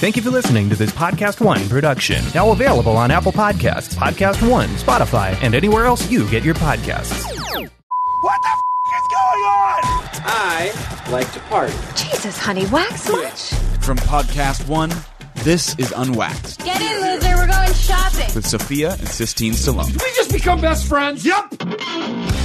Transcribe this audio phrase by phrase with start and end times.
[0.00, 2.24] Thank you for listening to this Podcast One production.
[2.34, 7.22] Now available on Apple Podcasts, Podcast One, Spotify, and anywhere else you get your podcasts.
[7.22, 8.60] What the f-
[8.96, 9.80] is going on?
[10.24, 11.74] I like to party.
[11.96, 13.50] Jesus, honey, wax much?
[13.84, 14.90] From Podcast One,
[15.36, 17.36] this is Unwaxed Get in, loser.
[17.36, 18.34] We're going shopping.
[18.34, 19.92] with Sophia and Sistine Stallone.
[19.92, 21.24] We just become best friends.
[21.26, 21.54] Yep.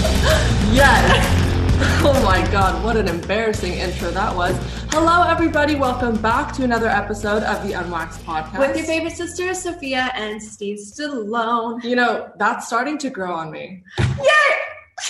[0.75, 1.45] Yes.
[2.07, 4.55] Oh my god, what an embarrassing intro that was.
[4.91, 5.75] Hello, everybody.
[5.75, 8.59] Welcome back to another episode of the Unwaxed Podcast.
[8.59, 11.83] With your favorite sisters, Sophia and Steve Stallone.
[11.83, 13.83] You know, that's starting to grow on me.
[13.99, 15.09] Yay!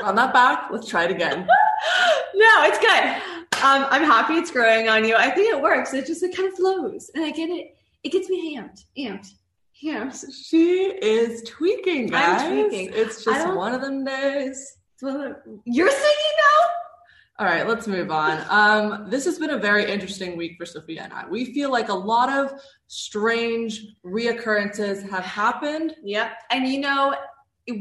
[0.00, 0.68] Run that back.
[0.70, 1.46] Let's try it again.
[2.34, 3.04] No, it's good.
[3.62, 5.14] Um, I'm happy it's growing on you.
[5.16, 5.92] I think it works.
[5.92, 7.74] It just it kind of flows, and I get it.
[8.04, 9.28] It gets me amped, amped,
[9.84, 10.24] amped.
[10.32, 12.42] She is tweaking, guys.
[12.42, 12.92] I'm tweaking.
[12.94, 14.76] It's just one of them days.
[15.00, 16.68] It's one of the- You're singing now.
[17.38, 18.44] All right, let's move on.
[18.50, 21.26] Um, this has been a very interesting week for Sophia and I.
[21.26, 25.94] We feel like a lot of strange reoccurrences have happened.
[26.02, 26.32] Yep.
[26.50, 27.14] And you know,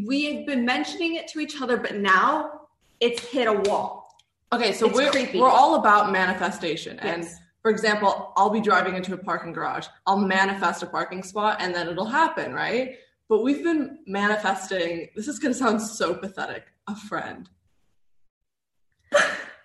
[0.05, 2.61] we have been mentioning it to each other, but now
[3.01, 4.15] it's hit a wall.
[4.53, 5.41] Okay, so It's we're creepy.
[5.41, 6.97] we're all about manifestation.
[6.99, 7.27] And
[7.61, 9.87] for example, I'll be driving into a parking garage.
[10.07, 12.95] I'll manifest a parking spot and then it'll happen, right?
[13.27, 17.49] But we've been manifesting, this is going to sound so pathetic, a friend.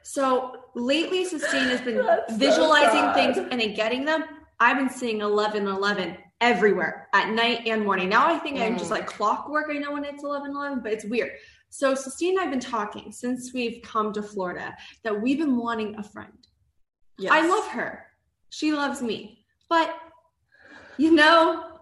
[0.03, 3.15] So lately, Sistine has been That's visualizing sad.
[3.15, 4.25] things and then getting them.
[4.61, 8.09] I've been seeing 11 11 everywhere at night and morning.
[8.11, 8.79] Now I think I'm Mm.
[8.79, 9.67] just like clockwork.
[9.71, 11.33] I know when it's 11 11, but it's weird.
[11.71, 15.57] So Sistine and I have been talking since we've come to Florida that we've been
[15.57, 16.47] wanting a friend.
[17.19, 17.33] Yes.
[17.33, 18.07] I love her.
[18.51, 19.45] She loves me.
[19.69, 19.97] But
[20.99, 21.74] you know,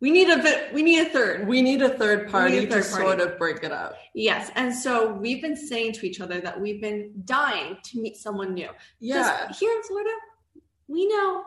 [0.00, 1.46] we need a bit we need a third.
[1.48, 2.82] We need a third party a to party.
[2.82, 3.94] sort of break it up.
[4.14, 4.50] Yes.
[4.54, 8.54] And so we've been saying to each other that we've been dying to meet someone
[8.54, 9.50] new Yeah.
[9.58, 10.10] Here in Florida,
[10.86, 11.44] we know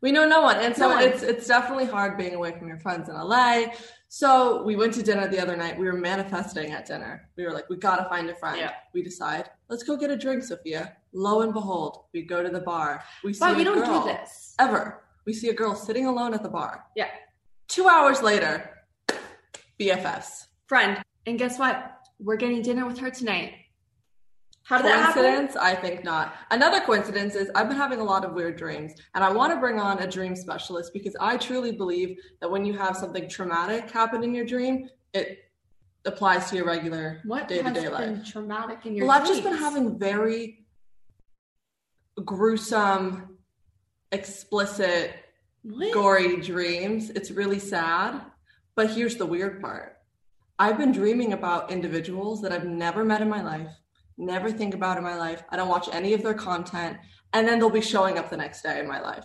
[0.00, 0.56] We know no one.
[0.58, 1.04] And so No one.
[1.04, 3.66] it's it's definitely hard being away from your friends in LA.
[4.10, 5.78] So we went to dinner the other night.
[5.78, 7.28] We were manifesting at dinner.
[7.36, 8.58] We were like, we gotta find a friend.
[8.58, 8.72] Yeah.
[8.94, 10.96] We decide, let's go get a drink, Sophia.
[11.12, 13.02] Lo and behold, we go to the bar.
[13.24, 14.54] We see But we don't do this.
[14.58, 15.02] Ever.
[15.26, 16.84] We see a girl sitting alone at the bar.
[16.96, 17.08] Yeah.
[17.68, 18.70] Two hours later,
[19.78, 20.46] BFFs.
[20.66, 21.02] Friend.
[21.26, 22.00] And guess what?
[22.18, 23.52] We're getting dinner with her tonight.
[24.64, 25.22] How did that happen?
[25.22, 25.56] Coincidence?
[25.56, 26.34] I think not.
[26.50, 29.58] Another coincidence is I've been having a lot of weird dreams, and I want to
[29.58, 33.90] bring on a dream specialist because I truly believe that when you have something traumatic
[33.90, 35.38] happen in your dream, it
[36.04, 38.30] applies to your regular What day to day life.
[38.30, 40.66] traumatic in your Well, I've just been having very
[42.24, 43.38] gruesome,
[44.12, 45.12] explicit,
[45.62, 45.92] What?
[45.92, 47.10] gory dreams.
[47.10, 48.20] It's really sad.
[48.74, 49.96] But here's the weird part
[50.58, 53.70] I've been dreaming about individuals that I've never met in my life,
[54.16, 55.42] never think about in my life.
[55.50, 56.98] I don't watch any of their content.
[57.34, 59.24] And then they'll be showing up the next day in my life.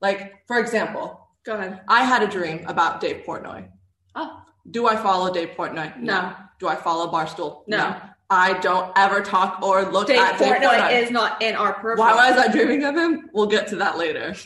[0.00, 1.82] Like, for example, Go ahead.
[1.88, 3.68] I had a dream about Dave Portnoy.
[4.14, 5.96] Oh, Do I follow Dave Portnoy?
[5.98, 6.32] No.
[6.58, 7.62] Do I follow Barstool?
[7.68, 7.96] No.
[8.30, 11.02] I don't ever talk or look Dave at Dave Portnoy Portnoy.
[11.02, 12.02] is not in our purple.
[12.04, 13.28] Why was I dreaming of him?
[13.34, 14.34] We'll get to that later.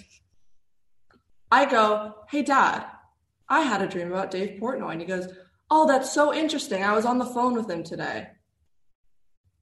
[1.51, 2.85] I go, hey, dad,
[3.49, 4.93] I had a dream about Dave Portnoy.
[4.93, 5.29] And he goes,
[5.71, 6.83] oh, that's so interesting.
[6.83, 8.29] I was on the phone with him today.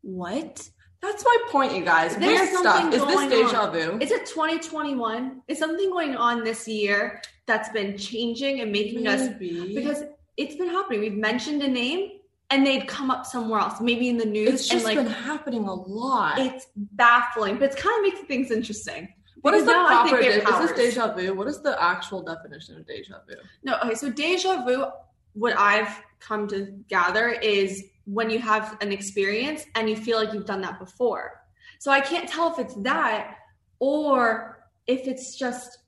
[0.02, 0.68] What?
[1.02, 2.16] That's my point, you guys.
[2.16, 2.94] There's Weird stuff.
[2.94, 3.72] Is this deja on.
[3.72, 3.98] vu?
[4.00, 5.42] Is it 2021?
[5.46, 9.74] Is something going on this year that's been changing and making us Maybe.
[9.74, 10.02] because
[10.36, 11.00] it's been happening.
[11.00, 12.10] We've mentioned a name
[12.50, 15.66] and they'd come up somewhere else, maybe in the news, it's and like been happening
[15.66, 16.38] a lot.
[16.38, 19.08] it's baffling, but it's kind of making things interesting.
[19.42, 20.20] What is the now proper?
[20.20, 21.34] De- is this deja vu?
[21.34, 23.36] What is the actual definition of deja vu?
[23.62, 24.86] No, okay, so deja vu,
[25.34, 30.32] what I've come to gather is when you have an experience and you feel like
[30.32, 31.42] you've done that before.
[31.78, 33.36] So I can't tell if it's that
[33.78, 35.78] or if it's just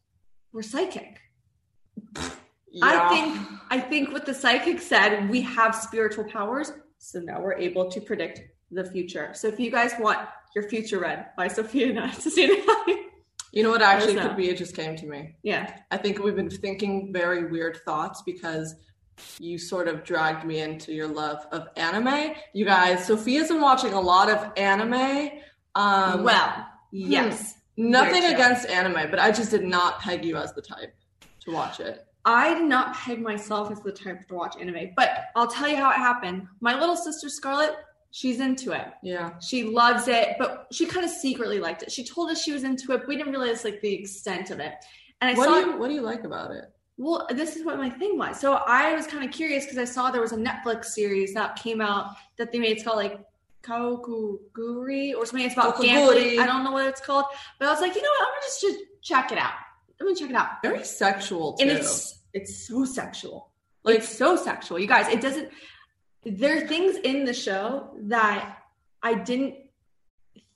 [0.52, 1.20] we're psychic.
[2.82, 7.54] I think I think what the psychic said, we have spiritual powers, so now we're
[7.54, 9.30] able to predict the future.
[9.34, 10.18] So if you guys want
[10.54, 12.54] your future read by Sophia and Christina,
[13.52, 14.50] You know what actually could be?
[14.50, 15.36] It just came to me.
[15.42, 18.74] yeah, I think we've been thinking very weird thoughts because
[19.38, 22.34] you sort of dragged me into your love of anime.
[22.52, 25.30] You guys, Sophia's been watching a lot of anime.
[25.74, 27.54] Um, well, yes.
[27.76, 30.94] nothing against anime, but I just did not peg you as the type
[31.40, 32.04] to watch it.
[32.24, 35.76] I did not peg myself as the type to watch anime, but I'll tell you
[35.76, 36.46] how it happened.
[36.60, 37.74] My little sister Scarlett,
[38.10, 38.86] she's into it.
[39.02, 39.38] Yeah.
[39.40, 41.92] She loves it, but she kind of secretly liked it.
[41.92, 44.60] She told us she was into it, but we didn't realize like the extent of
[44.60, 44.74] it.
[45.20, 46.64] And I What saw do you What do you like about it?
[47.00, 48.40] well, this is what my thing was.
[48.40, 51.54] So I was kind of curious because I saw there was a Netflix series that
[51.56, 52.72] came out that they made.
[52.72, 53.20] It's called like
[53.62, 55.46] Kaokuguri or something.
[55.46, 55.84] It's about Kokuguri.
[55.84, 56.40] gambling.
[56.40, 57.26] I don't know what it's called,
[57.58, 58.22] but I was like, you know what?
[58.22, 59.52] I'm gonna just, just check it out.
[60.00, 60.48] I'm gonna check it out.
[60.62, 61.68] Very sexual too.
[61.68, 63.50] And it's it's so sexual.
[63.84, 64.78] Like it's so sexual.
[64.78, 65.50] You guys, it doesn't
[66.24, 68.58] there are things in the show that
[69.02, 69.54] I didn't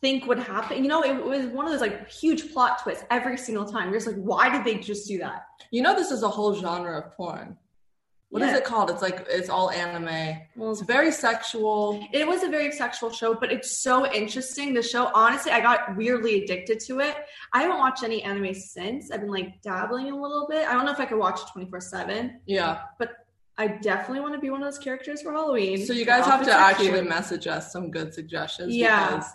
[0.00, 0.82] think would happen.
[0.82, 3.90] You know, it was one of those like huge plot twists every single time.
[3.90, 5.42] You're just like, why did they just do that?
[5.70, 7.56] you know, this is a whole genre of porn.
[8.28, 8.58] What is Yeah.
[8.58, 8.90] it called?
[8.90, 10.38] It's like it's all anime.
[10.56, 12.04] Well, It's very sexual.
[12.12, 14.74] It was a very sexual show, but it's so interesting.
[14.74, 17.14] The show, honestly, I got weirdly addicted to it.
[17.52, 19.10] I haven't watched any anime since.
[19.10, 20.66] I've been like dabbling a little bit.
[20.68, 22.80] I don't know if I could watch it 24 7, Yeah.
[22.98, 23.10] but
[23.58, 25.84] I definitely want to be one of those characters for Halloween.
[25.84, 26.86] So you guys have to protect you.
[26.88, 28.74] actually message us some good suggestions.
[28.74, 29.16] Yeah.
[29.16, 29.30] because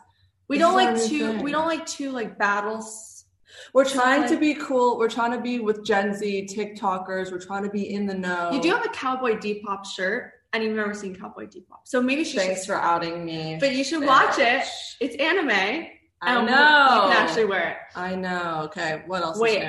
[0.47, 1.43] We don't like thing.
[1.43, 3.25] We don't like two like battles.
[3.73, 4.97] We're trying to like- be cool.
[4.97, 7.31] We're trying to be with Gen Z TikTokers.
[7.31, 8.51] We're trying to be in the know.
[8.51, 12.23] You do have a Cowboy Bebop shirt, and you've never seen Cowboy Bebop, so maybe
[12.23, 12.67] she Thanks should.
[12.67, 13.57] for outing me.
[13.59, 14.63] But you should watch it.
[14.99, 15.87] It's anime.
[16.21, 16.41] I know.
[16.41, 17.77] You can actually wear it.
[17.95, 18.63] I know.
[18.65, 19.03] Okay.
[19.05, 19.63] What else Wait.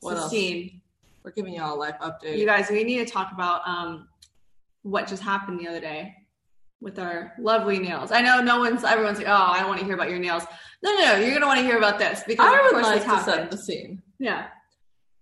[0.00, 0.32] What else?
[1.24, 2.36] We're giving y'all a life update.
[2.38, 4.08] You guys, we need to talk about um
[4.82, 6.14] what just happened the other day
[6.80, 8.10] with our lovely nails.
[8.10, 10.44] I know no one's everyone's like, oh, I don't want to hear about your nails.
[10.82, 13.22] No, no, no, you're gonna want to hear about this because I would like to
[13.22, 14.02] set the scene.
[14.18, 14.46] Yeah,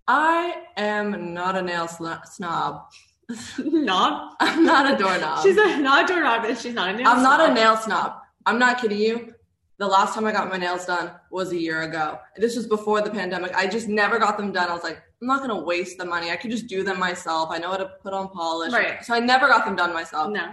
[0.07, 2.81] I am not a nail sno- snob.
[3.59, 4.33] Knob.
[4.39, 5.43] I'm not a doorknob.
[5.43, 7.07] She's a, not a doorknob, and she's not a nail.
[7.07, 8.15] I'm not a nail snob.
[8.45, 9.33] I'm not kidding you.
[9.77, 12.19] The last time I got my nails done was a year ago.
[12.35, 13.55] This was before the pandemic.
[13.55, 14.69] I just never got them done.
[14.69, 16.31] I was like, I'm not going to waste the money.
[16.31, 17.49] I could just do them myself.
[17.51, 18.73] I know how to put on polish.
[18.73, 19.05] Right.
[19.05, 20.31] So I never got them done myself.
[20.31, 20.47] No.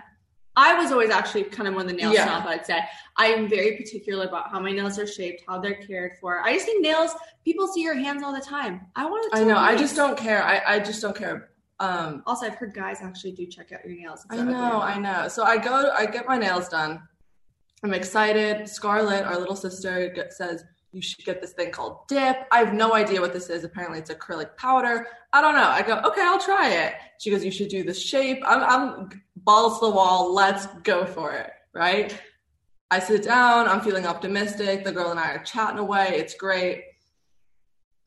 [0.57, 2.25] I was always actually kind of one of the nail Yeah.
[2.25, 2.81] snob, I'd say.
[3.17, 6.41] I am very particular about how my nails are shaped, how they're cared for.
[6.41, 7.13] I just think nails,
[7.45, 8.83] people see your hands all the time.
[8.95, 9.57] I want to I know.
[9.57, 10.43] I just don't care.
[10.43, 11.51] I, I just don't care.
[11.81, 14.27] Um, Also, I've heard guys actually do check out your nails.
[14.29, 14.83] I know.
[14.83, 15.29] I know.
[15.29, 17.01] So I go, I get my nails done.
[17.85, 18.69] I'm excited.
[18.69, 22.47] Scarlett, our little sister, says you should get this thing called dip.
[22.51, 23.65] I have no idea what this is.
[23.65, 25.07] Apparently, it's acrylic powder.
[25.33, 25.69] I don't know.
[25.69, 26.95] I go, okay, I'll try it.
[27.19, 28.43] She goes, you should do the shape.
[28.47, 30.33] I'm, I'm balls to the wall.
[30.33, 31.51] Let's go for it.
[31.75, 32.19] Right.
[32.91, 33.69] I sit down.
[33.69, 34.85] I'm feeling optimistic.
[34.85, 36.15] The girl and I are chatting away.
[36.15, 36.85] It's great.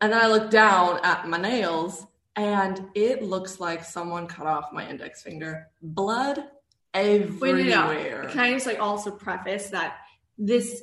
[0.02, 4.74] And then I look down at my nails and it looks like someone cut off
[4.74, 5.68] my index finger.
[5.84, 6.38] Blood
[6.96, 7.64] Wait, everywhere.
[7.64, 8.28] no, no.
[8.30, 9.98] Can I just like also preface that
[10.40, 10.82] this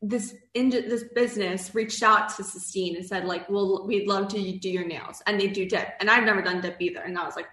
[0.00, 4.58] this in this business reached out to Sistine and said like, "Well, we'd love to
[4.58, 7.24] do your nails," and they do dip, and I've never done dip either, and I
[7.24, 7.46] was like,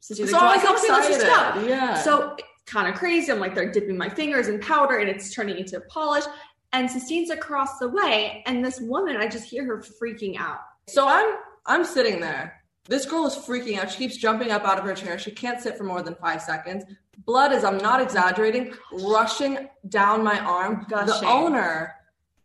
[0.00, 1.68] Sistine's So like, "Well, was okay, let's just go." excited.
[1.68, 1.94] Yeah.
[1.94, 3.30] So kind of crazy.
[3.30, 6.24] I'm like, they're dipping my fingers in powder, and it's turning into polish.
[6.72, 10.60] And Sistine's across the way, and this woman, I just hear her freaking out.
[10.88, 12.61] So I'm I'm sitting there.
[12.86, 13.90] This girl is freaking out.
[13.90, 15.18] She keeps jumping up out of her chair.
[15.18, 16.84] She can't sit for more than five seconds.
[17.24, 20.86] Blood is, I'm not exaggerating, rushing down my arm.
[20.88, 21.20] Gushing.
[21.20, 21.94] The owner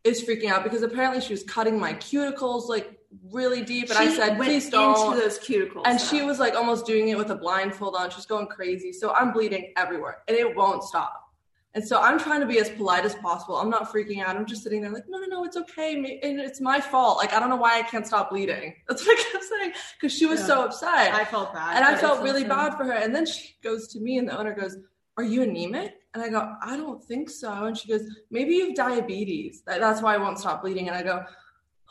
[0.03, 2.99] is freaking out because apparently she was cutting my cuticles like
[3.31, 3.89] really deep.
[3.89, 5.13] And I said, please don't.
[5.13, 6.03] into those cuticles, and though.
[6.03, 8.09] she was like almost doing it with a blindfold on.
[8.09, 8.91] She's going crazy.
[8.93, 11.26] So I'm bleeding everywhere and it won't stop.
[11.73, 13.55] And so I'm trying to be as polite as possible.
[13.57, 14.35] I'm not freaking out.
[14.35, 15.95] I'm just sitting there like, no, no, no, it's okay.
[15.99, 17.17] Me- And it's my fault.
[17.17, 18.73] Like, I don't know why I can't stop bleeding.
[18.87, 20.45] That's what I kept saying because she was Yeah.
[20.47, 21.13] so upset.
[21.13, 22.93] I felt bad, and I felt really bad for her.
[22.93, 24.75] And then she goes to me and the owner goes,
[25.17, 25.93] are you anemic?
[26.13, 27.51] And I go, I don't think so.
[27.65, 29.61] And she goes, maybe you have diabetes.
[29.65, 30.87] That's why I won't stop bleeding.
[30.87, 31.23] And I go,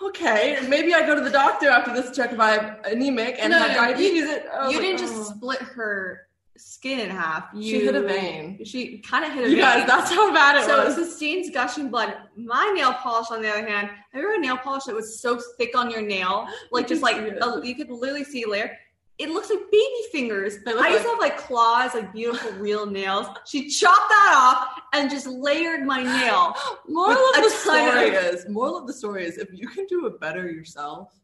[0.03, 3.51] okay, maybe I go to the doctor after this to check if I'm anemic and
[3.53, 4.23] No, have no, diabetes.
[4.23, 5.17] You, was you like, didn't oh.
[5.17, 6.26] just split her
[6.59, 7.45] skin in half.
[7.55, 8.65] You, She hit a vein.
[8.65, 9.65] She kind of hit a You vein.
[9.65, 10.67] guys, that's how bad it was.
[10.67, 10.95] so was.
[11.09, 12.15] Sistine's gushing blood.
[12.37, 15.21] My nail polish, on the other hand, have you ever had nail polish that was
[15.21, 18.77] so thick on your nail, like just like a, you could literally see a layer.
[19.19, 20.59] It looks like baby fingers.
[20.67, 23.27] I used to have like claws, like beautiful real nails.
[23.47, 26.55] She chopped that off and just layered my nail.
[26.87, 30.05] Moral of the story of- is moral of the story is if you can do
[30.05, 31.15] it better yourself,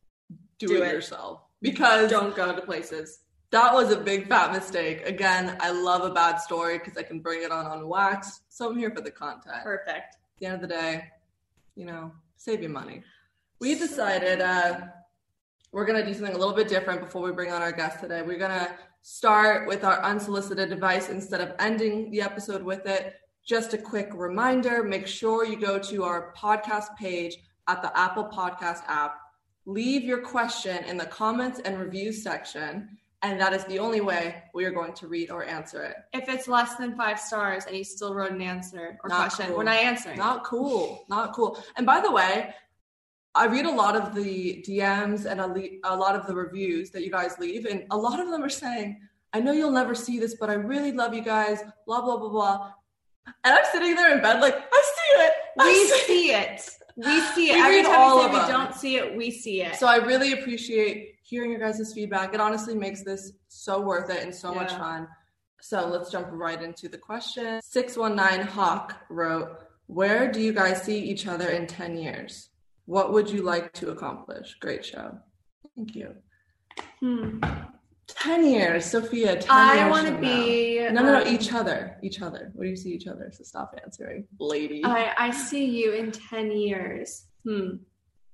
[0.58, 0.92] do, Do it, it.
[0.94, 1.42] yourself.
[1.60, 3.18] Because Don't go to places.
[3.52, 5.06] That was a big fat mistake.
[5.06, 8.40] Again, I love a bad story because I can bring it on on wax.
[8.48, 9.62] So I'm here for the content.
[9.62, 10.14] Perfect.
[10.14, 11.04] At the end of the day,
[11.76, 13.02] you know, save your money.
[13.60, 14.80] We decided uh,
[15.70, 18.22] we're gonna do something a little bit different before we bring on our guest today.
[18.22, 23.16] We're gonna start with our unsolicited advice instead of ending the episode with it.
[23.46, 27.36] Just a quick reminder: make sure you go to our podcast page
[27.68, 29.18] at the Apple Podcast app.
[29.66, 34.42] Leave your question in the comments and reviews section, and that is the only way
[34.52, 35.94] we are going to read or answer it.
[36.12, 39.46] If it's less than five stars and you still wrote an answer or Not question,
[39.46, 39.56] cool.
[39.58, 40.18] we're not answering.
[40.18, 41.04] Not cool.
[41.08, 41.56] Not cool.
[41.76, 42.52] And by the way,
[43.34, 47.10] I read a lot of the DMs and a, lot of the reviews that you
[47.10, 49.00] guys leave, and a lot of them are saying,
[49.32, 52.28] I know you'll never see this, but I really love you guys, blah, blah, blah,
[52.28, 52.72] blah.
[53.44, 55.32] And I'm sitting there in bed like, I see it.
[55.58, 56.70] I We see it." see it.
[56.94, 57.54] We see it.
[57.54, 58.48] We Every read time all we say of we them.
[58.50, 59.76] don't see it, we see it.
[59.76, 62.34] So I really appreciate hearing your guys' feedback.
[62.34, 65.08] It honestly makes this so worth it and so much fun.
[65.60, 67.60] So let's jump right into the question.
[67.62, 72.48] 619 Hawk wrote, Where do you guys see each other in 10 years?
[72.86, 74.56] What would you like to accomplish?
[74.60, 75.18] Great show.
[75.76, 76.14] Thank you.
[77.00, 77.40] Hmm.
[78.08, 79.36] 10 years, Sophia.
[79.36, 80.80] 10 I want to be.
[80.80, 80.90] now.
[80.90, 81.96] No, no, no, um, each other.
[82.02, 82.50] Each other.
[82.54, 83.30] Where do you see each other?
[83.32, 84.84] So stop answering, lady.
[84.84, 87.26] I, I see you in 10 years.
[87.44, 87.76] Hmm.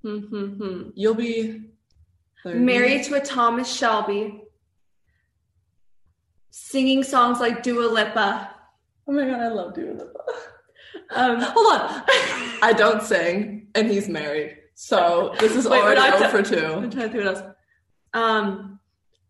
[0.01, 0.89] Hmm, hmm, hmm.
[0.95, 1.68] You'll be
[2.43, 2.59] 30.
[2.59, 4.41] Married to a Thomas Shelby.
[6.51, 8.51] Singing songs like Dua Lipa.
[9.07, 10.13] Oh my god, I love doing that.
[11.11, 12.03] Um, Hold on.
[12.61, 14.57] I don't sing, and he's married.
[14.75, 16.49] So this is Wait, already 0 for I'm 2.
[16.49, 17.41] trying to think what else.
[18.13, 18.79] Um,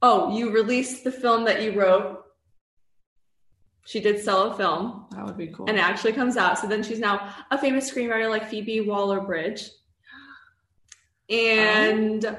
[0.02, 2.18] oh, you released the film that you wrote.
[3.86, 5.66] She did sell a film, That would be cool.
[5.68, 6.60] and it actually comes out.
[6.60, 9.64] So then she's now a famous screenwriter like Phoebe Waller-Bridge,
[11.30, 12.38] and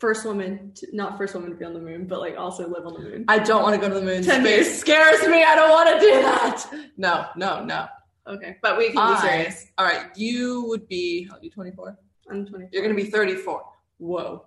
[0.00, 2.86] first woman, to, not first woman to be on the moon, but like also live
[2.86, 3.24] on the moon.
[3.28, 4.22] I don't want to go to the moon.
[4.22, 4.78] 10 Space years.
[4.78, 5.42] scares me.
[5.42, 6.66] I don't want to do that.
[6.96, 7.86] No, no, no.
[8.28, 9.66] Okay, but we can be serious.
[9.78, 11.98] All right, you would be, how old are you 24?
[12.30, 12.70] I'm 24.
[12.72, 13.62] You're going to be 34.
[13.98, 14.46] Whoa.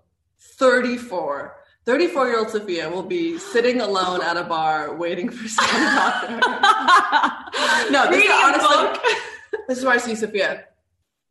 [0.57, 1.55] 34.
[1.85, 5.95] 34 year old Sophia will be sitting alone at a bar waiting for someone to
[5.95, 7.91] talk to her.
[7.91, 9.03] no, this is Reading honestly, book.
[9.67, 10.65] this is where I see Sophia.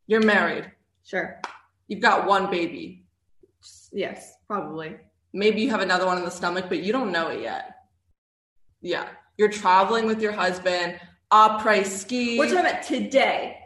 [0.07, 0.73] You're married.
[1.05, 1.41] Sure.
[1.87, 3.05] You've got one baby.
[3.93, 4.97] Yes, probably.
[5.33, 7.75] Maybe you have another one in the stomach, but you don't know it yet.
[8.81, 9.09] Yeah.
[9.37, 10.99] You're traveling with your husband,
[11.33, 12.39] après ski.
[12.39, 13.57] We're talking about today.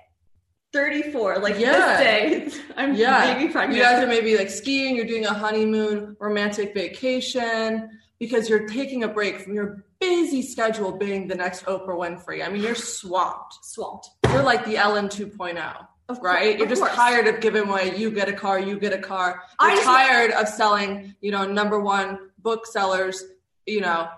[0.72, 1.96] 34, like Yeah.
[2.42, 2.60] this day.
[2.76, 3.34] I'm yeah.
[3.34, 3.76] maybe pregnant.
[3.76, 9.04] You guys are maybe like skiing, you're doing a honeymoon, romantic vacation, because you're taking
[9.04, 12.44] a break from your busy schedule being the next Oprah Winfrey.
[12.44, 13.54] I mean, you're swamped.
[13.62, 14.08] swamped.
[14.30, 15.86] You're like the Ellen 2.0.
[16.18, 16.58] Of right?
[16.58, 16.94] You're just course.
[16.94, 17.96] tired of giving away.
[17.96, 19.42] You get a car, you get a car.
[19.60, 23.22] You're just- tired of selling, you know, number one booksellers,
[23.66, 24.08] you know,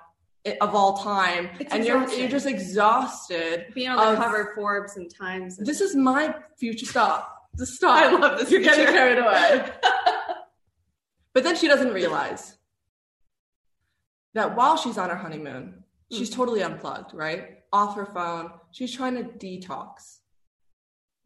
[0.60, 3.66] of all time, and you're you're just exhausted.
[3.74, 5.58] Being on the of- cover of Forbes and Times.
[5.58, 6.86] and- This is my future.
[6.86, 7.48] Stop.
[7.56, 7.96] Just stop.
[8.02, 9.70] I love this You're getting carried away.
[11.32, 12.56] but then she doesn't realize
[14.34, 16.34] that while she's on her honeymoon, she's Mm.
[16.34, 17.60] totally unplugged, right?
[17.72, 18.50] Off her phone.
[18.72, 20.18] She's trying to detox.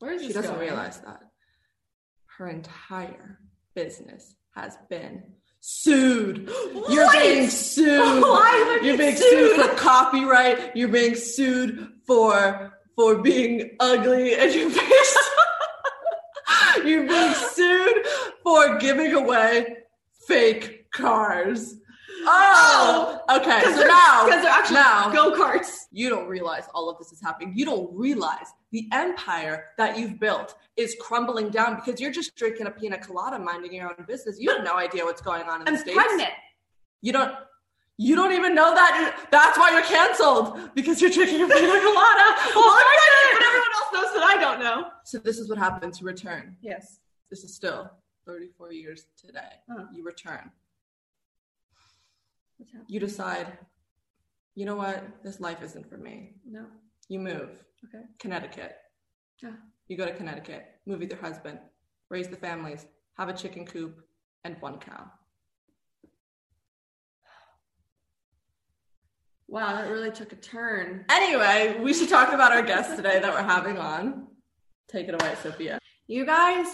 [0.00, 0.68] Where is She doesn't going?
[0.68, 1.20] realize that
[2.38, 3.38] her entire
[3.74, 5.22] business has been
[5.60, 6.50] sued.
[6.90, 8.24] You're being sued.
[8.84, 9.56] You're being sued?
[9.56, 10.76] sued for copyright.
[10.76, 14.90] You're being sued for for being ugly, and you're being
[16.84, 18.06] you're being sued
[18.42, 19.76] for giving away
[20.26, 21.74] fake cars.
[22.24, 23.36] Oh, oh.
[23.40, 23.62] okay.
[23.62, 25.70] So now, because they're actually now, go karts.
[25.92, 27.52] you don't realize all of this is happening.
[27.56, 32.66] You don't realize the empire that you've built is crumbling down because you're just drinking
[32.66, 34.38] a pina colada, minding your own business.
[34.38, 35.96] You have no idea what's going on in I'm the states.
[35.96, 36.30] pregnant.
[37.02, 37.34] You don't.
[38.00, 39.26] You don't even know that.
[39.32, 42.26] That's why you're canceled because you're drinking a pina colada.
[42.54, 44.88] Well, I'm pregnant, but everyone else knows that I don't know.
[45.04, 46.00] So this is what happens.
[46.00, 46.56] You return.
[46.62, 47.00] Yes.
[47.28, 47.90] This is still
[48.24, 49.40] 34 years today.
[49.68, 49.86] Huh.
[49.92, 50.52] You return.
[52.58, 52.72] What's?
[52.86, 53.58] You decide.
[54.54, 55.02] You know what?
[55.24, 56.34] This life isn't for me.
[56.48, 56.66] No.
[57.08, 57.50] You move.
[57.84, 58.04] Okay.
[58.18, 58.76] Connecticut.
[59.42, 59.52] Yeah.
[59.86, 61.58] You go to Connecticut, move with your husband,
[62.10, 62.86] raise the families,
[63.16, 64.00] have a chicken coop,
[64.44, 65.10] and one cow.
[69.46, 71.06] Wow, that really took a turn.
[71.10, 74.26] Anyway, we should talk about our guest today that we're having on.
[74.88, 75.78] Take it away, Sophia.
[76.06, 76.66] You guys,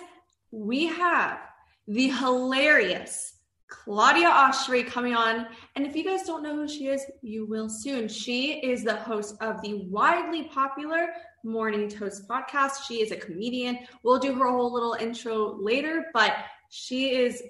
[0.50, 1.38] we have
[1.86, 3.33] the hilarious
[3.68, 5.46] Claudia Oshry coming on.
[5.76, 8.08] And if you guys don't know who she is, you will soon.
[8.08, 11.08] She is the host of the widely popular
[11.44, 12.84] Morning Toast podcast.
[12.86, 13.78] She is a comedian.
[14.02, 16.34] We'll do her whole little intro later, but
[16.70, 17.42] she is.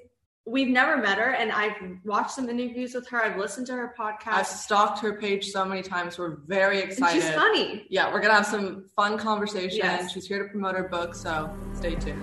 [0.47, 1.73] We've never met her, and I've
[2.05, 3.23] watched some interviews with her.
[3.23, 6.19] I've listened to her podcast I've stalked her page so many times.
[6.19, 7.23] We're very And excited.
[7.23, 7.87] she's funny.
[7.89, 9.79] Yeah, we're gonna have some fun conversation.
[9.79, 10.13] Yes.
[10.13, 12.21] She's here to promote her book, so stay tuned.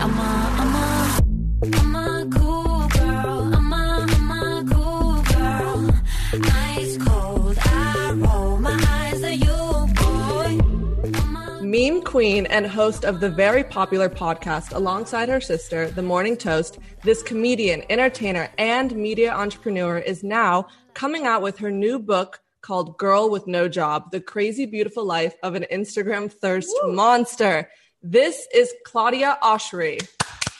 [0.00, 0.22] I'm a,
[0.58, 2.69] I'm a, I'm a cool
[11.80, 16.78] Meme queen and host of the very popular podcast alongside her sister, The Morning Toast,
[17.04, 22.98] this comedian, entertainer, and media entrepreneur is now coming out with her new book called
[22.98, 27.70] Girl with No Job The Crazy Beautiful Life of an Instagram Thirst Monster.
[28.02, 30.06] This is Claudia Oshry.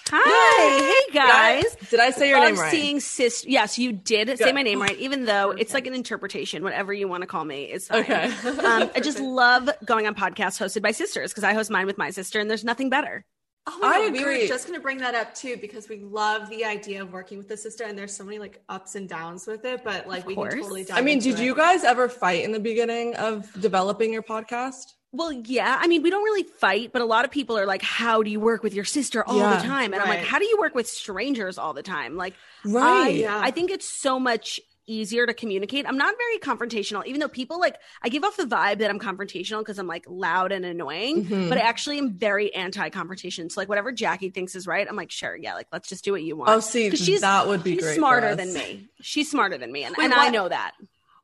[0.09, 0.79] Hi,
[1.09, 1.65] hey guys.
[1.65, 2.65] I- did I say your love name right?
[2.67, 3.45] I'm seeing sis.
[3.47, 6.63] Yes, you did say my name right, even though it's like an interpretation.
[6.65, 8.01] Whatever you want to call me is fine.
[8.01, 8.25] Okay.
[8.65, 11.99] um, I just love going on podcasts hosted by sisters because I host mine with
[11.99, 13.25] my sister, and there's nothing better.
[13.67, 14.43] Oh my I God, we agree.
[14.43, 17.47] were just gonna bring that up too because we love the idea of working with
[17.49, 19.85] the sister, and there's so many like ups and downs with it.
[19.85, 20.55] But like we course.
[20.55, 20.85] can totally.
[20.85, 21.45] Dive I mean, into did it.
[21.45, 24.95] you guys ever fight in the beginning of developing your podcast?
[25.13, 25.77] Well, yeah.
[25.81, 28.31] I mean, we don't really fight, but a lot of people are like, "How do
[28.31, 30.57] you work with your sister all Yeah, the time?" And I'm like, "How do you
[30.61, 32.85] work with strangers all the time?" Like, Right.
[32.85, 33.41] I, Yeah.
[33.43, 35.87] I think it's so much easier to communicate.
[35.87, 38.99] I'm not very confrontational, even though people like I give off the vibe that I'm
[38.99, 41.49] confrontational because I'm like loud and annoying, Mhm.
[41.49, 43.51] but I actually am very anti-confrontation.
[43.51, 46.13] So like whatever Jackie thinks is right, I'm like, sure, yeah, like let's just do
[46.13, 46.51] what you want.
[46.51, 47.95] Oh, see, she's that would be she's great.
[47.95, 48.89] for smarter than me.
[49.01, 50.73] She's smarter than me, and, Wait, and I know that.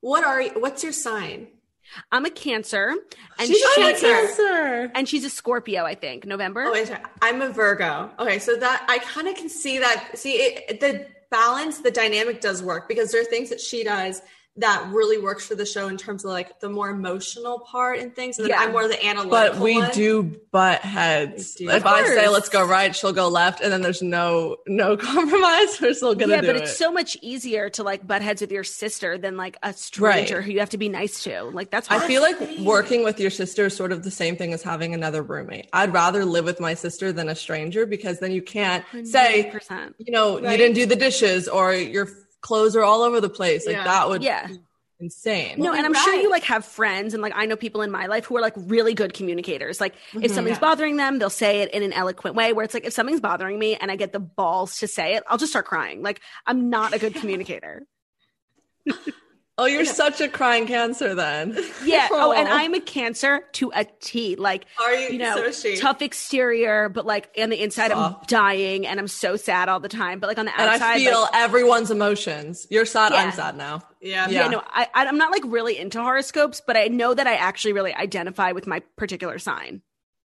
[0.00, 0.50] What are you?
[0.56, 1.48] What's your sign?
[2.12, 2.94] I'm a Cancer,
[3.38, 4.90] and She's she a cancer.
[4.94, 6.26] and she's a Scorpio, I think.
[6.26, 6.64] November.
[6.64, 6.90] Oh, wait.
[7.22, 8.10] I'm a Virgo.
[8.18, 10.18] Okay, so that I kind of can see that.
[10.18, 14.22] See, it, the balance, the dynamic does work because there are things that she does
[14.58, 18.14] that really works for the show in terms of like the more emotional part and
[18.16, 18.38] things.
[18.38, 18.60] And Yeah.
[18.60, 19.30] I'm more the analytical.
[19.30, 19.90] But we one.
[19.92, 21.54] do butt heads.
[21.56, 21.68] Do.
[21.70, 24.96] If I say let's go right, she'll go left, and then there's no no
[25.30, 25.80] compromise.
[25.80, 26.62] We're still gonna yeah, do but it.
[26.62, 30.36] it's so much easier to like butt heads with your sister than like a stranger
[30.36, 30.44] Right.
[30.44, 31.42] who you have to be nice to.
[31.44, 34.52] Like that's I feel like working with your sister is sort of the same thing
[34.54, 35.68] as having another roommate.
[35.72, 39.94] I'd rather live with my sister than a stranger because then you can't say, 100%.
[39.98, 42.08] you know, you didn't do the dishes or your
[42.40, 43.66] clothes are all over the place.
[43.66, 43.84] Like Yeah.
[43.84, 44.46] that would Yeah.
[44.46, 44.58] be
[45.00, 45.58] insane.
[45.58, 47.90] No, Well, and I'm sure you like have friends and like I know people in
[47.90, 49.80] my life who are like really good communicators.
[49.80, 50.22] Like Mm-hmm.
[50.24, 52.92] if something's bothering them, they'll say it in an eloquent way where it's like if
[52.92, 56.02] something's bothering me and I get the balls to say it, I'll just start crying.
[56.02, 57.86] Like I'm not a good communicator.
[59.58, 61.56] Oh, you're such a crying cancer then.
[61.84, 62.08] Yeah.
[62.10, 64.36] Oh, and I'm a cancer to a T.
[64.36, 65.10] Like Are you?
[65.10, 69.36] you know, so tough exterior, but like on the inside, I'm dying and I'm so
[69.36, 70.18] sad all the time.
[70.18, 72.66] But like on the outside, and outside, I feel like, everyone's emotions.
[72.70, 73.18] You're sad, Yeah.
[73.22, 73.82] I'm sad now.
[74.00, 74.28] Yeah.
[74.28, 74.48] yeah, Yeah.
[74.48, 77.72] no, I, I- I'm not like really into horoscopes, but I know that I actually
[77.72, 79.80] really identify with my particular sign.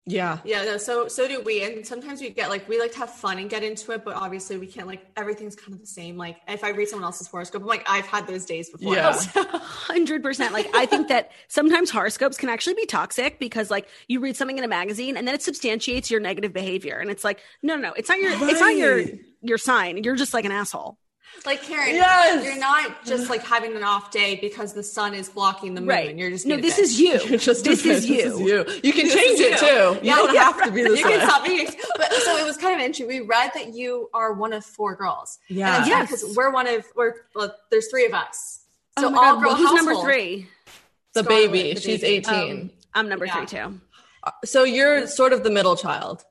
[0.07, 0.37] Yeah.
[0.43, 1.63] Yeah, no, so so do we.
[1.63, 4.15] And sometimes we get like we like to have fun and get into it, but
[4.15, 6.15] obviously we can't like everything's kind of the same.
[6.15, 8.93] Like if I read someone else's horoscope, I'm like, I've had those days before.
[8.93, 9.19] Yeah.
[9.35, 10.53] Oh, hundred percent.
[10.53, 14.57] Like I think that sometimes horoscopes can actually be toxic because like you read something
[14.57, 17.81] in a magazine and then it substantiates your negative behavior, and it's like, no, no,
[17.89, 19.03] no, it's not your, it's not your
[19.41, 20.03] your sign.
[20.03, 20.99] You're just like an asshole.
[21.45, 22.43] Like Karen, Yes.
[22.43, 25.89] you're not just like having an off day because the sun is blocking the moon.
[25.89, 26.15] Right.
[26.15, 26.57] You're just no.
[26.61, 27.19] This is you.
[27.27, 28.15] You're just this is you.
[28.17, 28.65] This is you.
[28.83, 29.57] You can This change it you.
[29.57, 29.65] too.
[29.65, 31.17] You Yeah, don't yeah, have to be this you way.
[31.17, 31.67] can stop being.
[31.97, 33.07] But so it was kind of interesting.
[33.07, 35.37] We read that you are one of four girls.
[35.47, 35.77] Yeah.
[35.77, 36.09] And Yes.
[36.11, 38.61] because we're one of we're well, there's three of us.
[38.99, 40.47] So oh all God, girl well, who's number three?
[41.13, 41.73] the Scarlett, baby.
[41.73, 42.15] the She's baby.
[42.27, 42.51] 18.
[42.61, 43.45] Um, I'm number Yeah.
[43.45, 43.79] three too.
[44.45, 46.23] so you're sort of the middle child.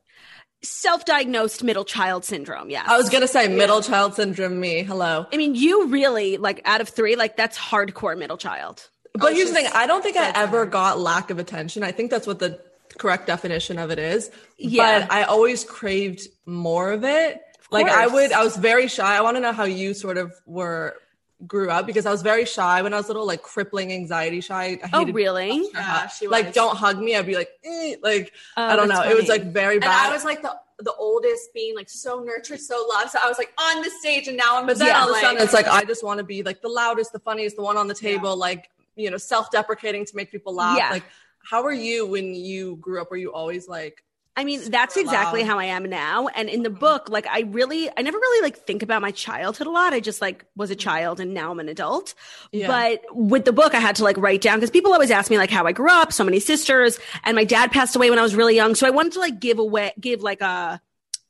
[0.63, 2.69] Self-diagnosed middle child syndrome.
[2.69, 2.83] Yeah.
[2.87, 4.59] I was gonna say middle child syndrome.
[4.59, 5.27] Me, hello.
[5.31, 8.89] I mean, you really like out of three, like that's hardcore middle child.
[9.13, 11.83] But here's the thing: I don't think I ever got lack of attention.
[11.83, 12.59] I think that's what the
[12.97, 14.31] correct definition of it is.
[14.57, 15.01] Yeah.
[15.01, 17.41] But I always craved more of it.
[17.71, 19.17] like I would, I was very shy.
[19.17, 20.95] I want to know how you sort of were
[21.45, 24.79] grew up because I was very shy when I was little, like crippling anxiety shy.
[24.83, 25.69] I Oh, hated really?
[25.73, 27.15] Yeah, she like don't hug me.
[27.15, 28.95] I'd be like, eh, like Oh, I don't know.
[28.99, 30.09] that's It was like very And bad.
[30.09, 33.11] I was like the the oldest, being like so nurtured, so loved.
[33.11, 34.65] So I was like on the stage, and now I'm.
[34.65, 36.43] But then yeah, all of a like, sudden, it's like I just want to be
[36.43, 40.15] like the loudest, the funniest, the one on the table, like you know, self-deprecating to
[40.15, 40.77] make people laugh.
[40.77, 40.89] Yeah.
[40.89, 41.03] Like,
[41.49, 43.11] how are you when you grew up?
[43.11, 44.03] Were you always like,
[44.37, 46.27] I mean, that's exactly how I am now.
[46.27, 49.65] And in the book, like I really, I never really like think about my childhood
[49.65, 49.93] a lot.
[49.93, 52.13] I just like was a child and now I'm an adult.
[52.51, 52.67] Yeah.
[52.67, 55.37] But with the book, I had to like write down because people always ask me
[55.37, 58.23] like how I grew up, so many sisters, and my dad passed away when I
[58.23, 58.75] was really young.
[58.75, 60.81] So I wanted to like give away, give like a-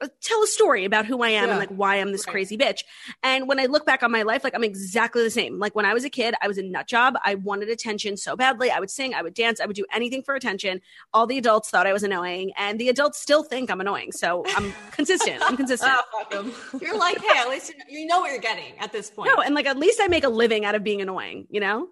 [0.05, 1.49] Uh, tell a story about who I am Yeah.
[1.51, 2.31] and like why I'm this Right.
[2.33, 2.83] crazy bitch.
[3.23, 5.59] And when I look back on my life, like I'm exactly the same.
[5.59, 7.15] Like when I was a kid, I was a nut job.
[7.23, 8.69] I wanted attention so badly.
[8.71, 10.81] I would sing, I would dance, I would do anything for attention.
[11.13, 14.11] All the adults thought I was annoying, and the adults still think I'm annoying.
[14.11, 15.41] So I'm consistent.
[15.43, 15.91] I'm consistent.
[16.13, 16.53] Oh, 'em.
[16.81, 19.31] you're like, hey, at least you know, you know what you're getting at this point.
[19.35, 21.89] No, and like at least I make a living out of being annoying, you know?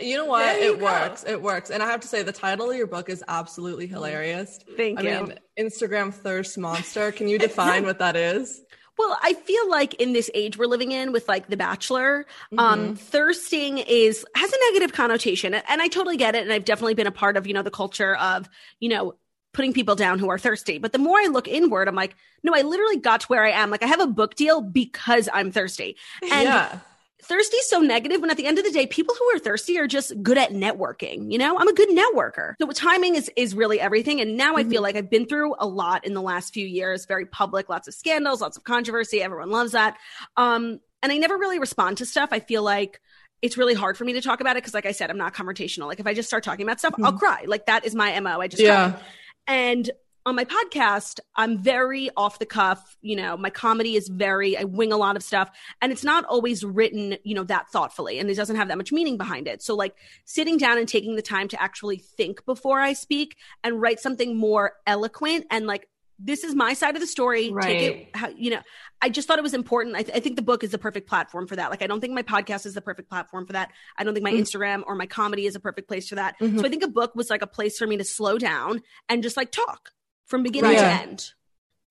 [0.00, 0.60] You know what?
[0.60, 0.84] You it go.
[0.84, 1.24] works.
[1.24, 1.70] It works.
[1.70, 4.60] And I have to say, the title of your book is absolutely hilarious.
[4.76, 5.26] Thank I you.
[5.26, 7.12] mean, Instagram thirst monster.
[7.12, 8.62] Can you define what that is?
[8.98, 12.58] Well, I feel like in this age we're living in with like The Bachelor, Mm-hmm.
[12.58, 16.42] um, thirsting is has a negative connotation, and I totally get it.
[16.42, 18.50] And I've definitely been a part of you know the culture of
[18.80, 19.14] you know
[19.54, 20.76] putting people down who are thirsty.
[20.76, 23.50] But the more I look inward, I'm like, no, I literally got to where I
[23.52, 23.70] am.
[23.70, 25.96] Like I have a book deal because I'm thirsty,
[26.30, 26.78] and yeah.
[27.22, 29.78] Thirsty is so negative when at the end of the day people who are thirsty
[29.78, 31.56] are just good at networking you know?
[31.58, 32.54] I'm a good networker.
[32.60, 34.20] So timing is is really everything.
[34.20, 37.06] And now i feel like i've been through a lot in the last few years
[37.06, 39.22] very public lots of scandals lots of controversy.
[39.22, 39.96] Everyone loves that.
[40.36, 42.30] Um and i never really respond to stuff.
[42.32, 43.00] I feel like
[43.40, 45.34] it's really hard for me to talk about it because like i said i'm not
[45.34, 45.86] confrontational.
[45.86, 47.44] Like if i just start talking about stuff i'll cry.
[47.46, 48.92] Like that is my mo i just Yeah.
[48.92, 49.00] cry.
[49.46, 49.90] and
[50.24, 52.96] on my podcast, I'm very off the cuff.
[53.00, 56.24] You know, my comedy is very, I wing a lot of stuff and it's not
[56.26, 59.62] always written, you know, that thoughtfully and it doesn't have that much meaning behind it.
[59.62, 63.80] So, like, sitting down and taking the time to actually think before I speak and
[63.80, 65.88] write something more eloquent and like,
[66.24, 67.46] this is my side of the story.
[67.46, 67.80] Take Right.
[67.82, 68.60] it, how, you know,
[69.00, 69.96] I just thought it was important.
[69.96, 71.70] I, th- I think the book is the perfect platform for that.
[71.70, 73.72] Like, I don't think my podcast is the perfect platform for that.
[73.98, 74.38] I don't think my Mm.
[74.42, 76.38] Instagram or my comedy is a perfect place for that.
[76.38, 76.60] Mhm.
[76.60, 79.24] So I think a book was like a place for me to slow down and
[79.24, 79.90] just like talk
[80.32, 80.78] from beginning Right.
[80.78, 81.32] to end.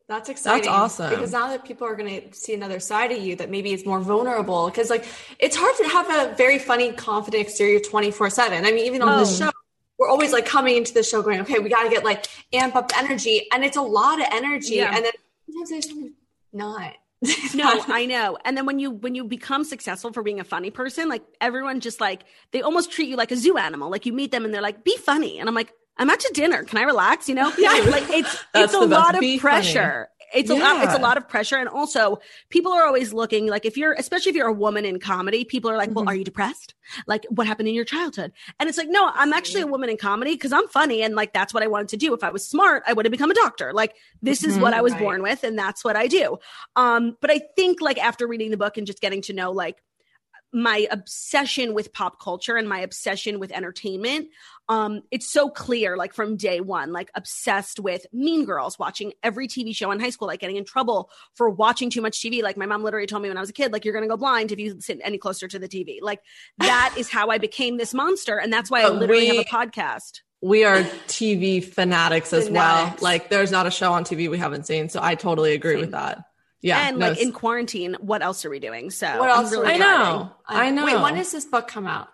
[0.08, 0.64] That's exciting.
[0.64, 1.10] That's awesome.
[1.12, 3.86] Because now that people are going to see another side of you that maybe is
[3.86, 4.66] more vulnerable.
[4.66, 5.06] Because, like,
[5.40, 8.66] it's hard to have a very funny, confident exterior 24 7.
[8.66, 9.46] I mean, even on this Oh.
[9.46, 9.52] show,
[10.00, 12.76] we're always like coming into the show going, okay, we got to get like amp
[12.76, 13.48] up energy.
[13.54, 14.76] And it's a lot of energy.
[14.76, 14.94] Yeah.
[14.96, 15.14] And then
[15.46, 15.94] sometimes I just
[16.52, 16.94] not.
[17.54, 18.38] No, I know.
[18.44, 21.80] And then when you when you become successful for being a funny person, like everyone
[21.80, 23.92] just like they almost treat you like a zoo animal.
[23.92, 25.72] Like you meet them and they're like, "Be funny," and I'm like,
[26.02, 26.64] "I'm out to dinner.
[26.64, 27.52] Can I relax?" You know?
[27.58, 27.72] Yeah.
[27.92, 30.10] Like it's it's a lot of pressure.
[30.34, 30.82] It's a lot.
[30.86, 34.30] It's a lot of pressure, and also people are always looking like if you're, especially
[34.30, 36.08] if you're a woman in comedy, people are like, "Well, Mhm.
[36.08, 36.74] are you depressed?
[37.06, 39.98] Like, what happened in your childhood?" And it's like, no, I'm actually a woman in
[39.98, 42.14] comedy because I'm funny, and like that's what I wanted to do.
[42.14, 43.74] If I was smart, I would have become a doctor.
[43.74, 44.62] Like this is Mhm.
[44.62, 45.02] what I was Right.
[45.02, 46.38] born with, and that's what I do.
[46.78, 49.84] Um, but I think like after reading the book and just getting to know like
[50.54, 54.28] my obsession with pop culture and my obsession with entertainment
[54.72, 59.48] um it's so clear like from day one like obsessed with mean girls watching every
[59.48, 62.58] tv show in high school like getting in trouble for watching too much tv like
[62.58, 64.52] my mom literally told me when i was a kid like you're gonna go blind
[64.52, 66.20] if you sit any closer to the tv like
[66.60, 69.50] that is how i became this monster and that's why i literally we- have a
[69.50, 72.96] podcast We are TV fanatics as well.
[73.00, 74.90] Like, there's not a show on TV we haven't seen.
[74.90, 76.24] So I totally agree with that.
[76.64, 76.88] Yeah.
[76.88, 79.52] and no, like in quarantine what else are we doing so What I'm else?
[79.52, 80.16] really are we I driving.
[80.18, 80.32] know.
[80.48, 80.86] I know.
[80.86, 82.08] Wait, when does this book come out?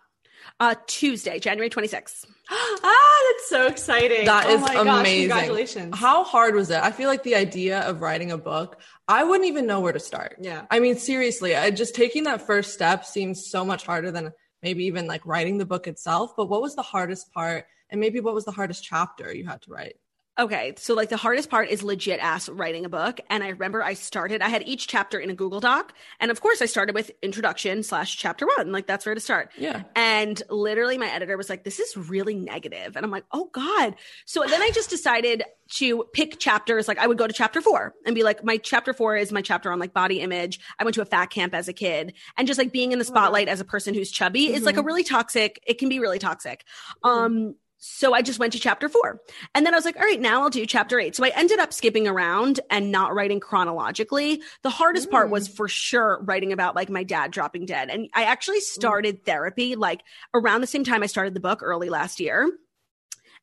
[0.60, 4.26] Uh tuesday january 26th ah, that's so exciting.
[4.26, 5.30] That oh is my gosh, amazing.
[5.30, 5.98] congratulations.
[5.98, 6.82] How hard was it?
[6.82, 10.00] I feel like the idea of writing a book, I wouldn't even know where to
[10.00, 10.38] start.
[10.39, 10.65] Yeah.
[10.72, 14.32] I mean, seriously, I just taking that first step seems so much harder than
[14.63, 16.36] maybe even like writing the book itself.
[16.38, 17.65] But what was the hardest part?
[17.89, 19.98] And maybe what was the hardest chapter you had to write?
[20.39, 23.19] Okay, so like the hardest part is legit ass writing a book.
[23.28, 25.93] And I remember I started, I had each chapter in a Google Doc.
[26.19, 28.71] And of course, I started with introduction slash chapter one.
[28.71, 29.52] Like that's where to start.
[29.58, 29.84] Yeah.
[29.95, 32.95] And literally, my editor was like, this is really negative.
[32.95, 33.95] And I'm like, oh God.
[34.26, 36.88] So then I just decided to pick chapters.
[36.88, 39.41] Like I would go to chapter four and be like, my chapter four is my
[39.41, 40.60] chapter on like body image.
[40.78, 42.13] I went to a fat camp as a kid.
[42.38, 44.84] And just like being in the spotlight as a person who's chubby is like a
[44.84, 46.63] really toxic, it can be really toxic.
[47.04, 49.21] Um, so I just went to chapter four.
[49.53, 51.15] And then I was like, all right, now I'll do chapter eight.
[51.15, 54.41] So I ended up skipping around and not writing chronologically.
[54.63, 57.89] The hardest part was for sure writing about like my dad dropping dead.
[57.89, 60.01] And I actually started therapy like
[60.33, 62.49] around the same time I started the book early last year.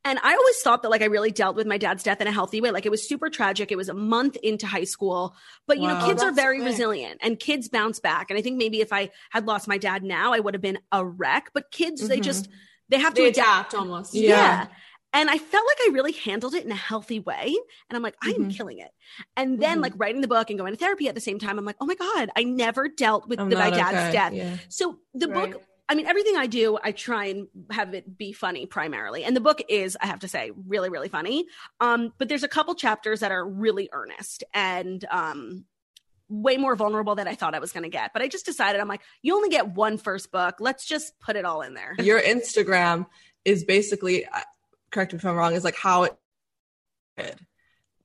[0.06, 2.32] And I always thought that like I really dealt with my dad's death in a
[2.32, 2.70] healthy way.
[2.70, 3.72] Like it was super tragic.
[3.72, 5.34] It was a month into high school,
[5.66, 6.66] but you know, kids are very quick.
[6.72, 8.28] resilient and kids bounce back.
[8.28, 10.78] And I think maybe if I had lost my dad now, I would have been
[10.92, 11.50] a wreck.
[11.54, 12.22] But kids, they Mhm.
[12.24, 12.48] just
[12.88, 13.72] they have to They adapt.
[13.72, 14.14] adapt almost.
[14.14, 14.30] Yeah.
[14.30, 14.66] Yeah.
[15.12, 17.54] And I felt like I really handled it in a healthy way.
[17.88, 18.56] And I'm like, I'm Mhm.
[18.56, 18.90] killing it.
[19.36, 19.82] And then, Mhm.
[19.82, 21.86] like, writing the book and going to therapy at the same time, I'm like, oh
[21.86, 24.12] my God, I never dealt with the, my dad's okay.
[24.12, 24.32] death.
[24.34, 24.56] Yeah.
[24.68, 25.52] So the Right.
[25.52, 29.22] book, I mean, everything I do, I try and have it be funny primarily.
[29.22, 31.46] And the book is, I have to say, really, really funny.
[31.78, 35.64] Um, but there's a couple chapters that are really earnest and um
[36.42, 38.12] way more vulnerable than I thought I was gonna get.
[38.12, 40.56] But I just decided, I'm like, you only get one first book.
[40.60, 41.94] Let's just put it all in there.
[41.98, 43.06] Your Instagram
[43.44, 44.40] is basically, uh,
[44.90, 46.16] correct me if I'm wrong, is like how it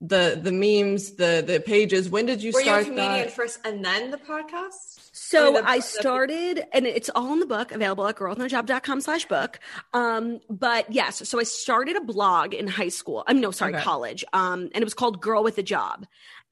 [0.02, 2.10] the the memes, the the pages.
[2.10, 3.32] When did you Were you a start comedian that?
[3.34, 5.10] first and then the podcast?
[5.12, 9.26] So the- I the- started, and it's all in the book, available at girlwithnojob.com slash
[9.26, 9.60] book.
[9.94, 13.26] Um, but yes, so I started a blog in high school.
[13.28, 13.84] I'm no, sorry, Okay.
[13.84, 14.24] college.
[14.32, 16.06] Um, and it was called Girl with a Job.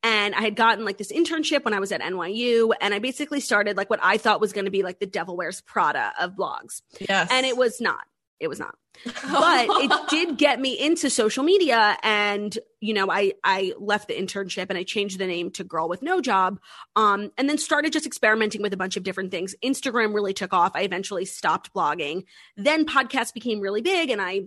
[0.03, 3.39] And I had gotten like this internship when I was at NYU, and I basically
[3.39, 6.33] started like what I thought was going to be like the Devil Wears Prada of
[6.36, 7.29] blogs, Yes.
[7.31, 8.05] and it was not.
[8.39, 8.75] It was not.
[9.23, 14.15] But it did get me into social media and you know i i left the
[14.15, 16.60] internship and i changed the name to girl with no job
[16.95, 19.55] um and then started just experimenting with a bunch of different things.
[19.63, 20.71] Instagram really took off.
[20.75, 22.23] I eventually stopped blogging.
[22.55, 24.43] Then podcasts became really big and i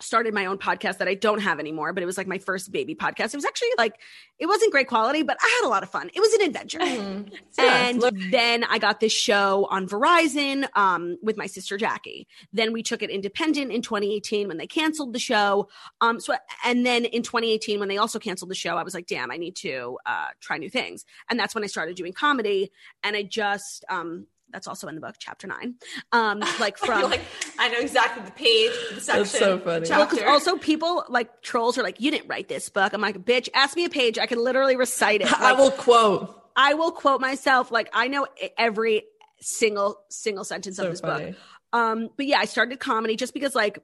[0.00, 2.72] started my own podcast that I don't have anymore, but it was like my first
[2.72, 3.34] baby podcast.
[3.34, 3.94] It was actually like
[4.38, 6.10] it wasn't great quality, but I had a lot of fun.
[6.14, 6.80] It was an adventure.
[7.58, 12.26] and then I got this show on Verizon um, with my sister Jackie.
[12.52, 15.68] Then we took it independent in 2018 when they canceled the show.
[16.00, 19.06] Um, so and then in 2018 when they also canceled the show, I was like,
[19.06, 21.04] damn, I need to uh, try new things.
[21.28, 22.70] And that's when I started doing comedy.
[23.04, 25.74] And I just um, that's also in the book, chapter nine.
[26.12, 27.20] Um, like from like,
[27.58, 29.24] I know exactly the page, the section.
[29.26, 29.80] so funny.
[29.80, 30.26] the chapter.
[30.28, 32.92] also people like trolls are like, you didn't write this book.
[32.92, 34.18] I'm like, bitch, ask me a page.
[34.18, 35.32] I can literally recite it.
[35.40, 36.38] I will quote.
[36.54, 37.70] I will quote myself.
[37.70, 38.26] Like I know
[38.58, 39.04] every
[39.40, 41.30] single single sentence So of this funny.
[41.30, 41.36] book.
[41.72, 43.78] Um, but yeah, I started comedy just because like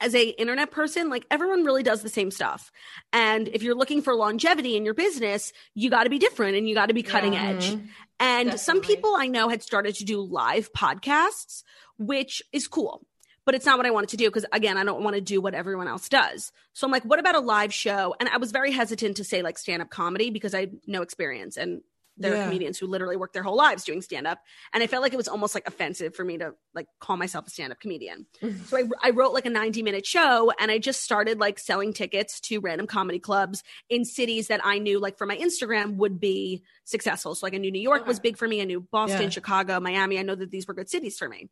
[0.00, 2.70] as a internet person, like everyone really does the same stuff.
[3.12, 6.68] And if you're looking for longevity in your business, you got to be different and
[6.68, 7.76] you got to be cutting edge.
[8.20, 11.62] And some people I know had started to do live podcasts,
[11.98, 13.04] which is cool.
[13.44, 15.40] But it's not what I wanted to do because again, I don't want to do
[15.40, 16.52] what everyone else does.
[16.74, 18.14] So I'm like, what about a live show?
[18.20, 21.00] And I was very hesitant to say like stand up comedy because I had no
[21.00, 21.80] experience and
[22.18, 22.42] there Yeah.
[22.42, 24.40] are comedians who literally work their whole lives doing stand up.
[24.72, 27.46] And I felt like it was almost like offensive for me to like call myself
[27.46, 28.26] a stand up comedian.
[28.66, 31.92] so I, I wrote like a 90 minute show and I just started like selling
[31.92, 36.20] tickets to random comedy clubs in cities that I knew like for my Instagram would
[36.20, 37.34] be successful.
[37.34, 38.60] So like I knew New York was big for me.
[38.60, 39.28] I knew Boston, Yeah.
[39.30, 40.18] Chicago, Miami.
[40.18, 41.48] I know that these were good cities for me.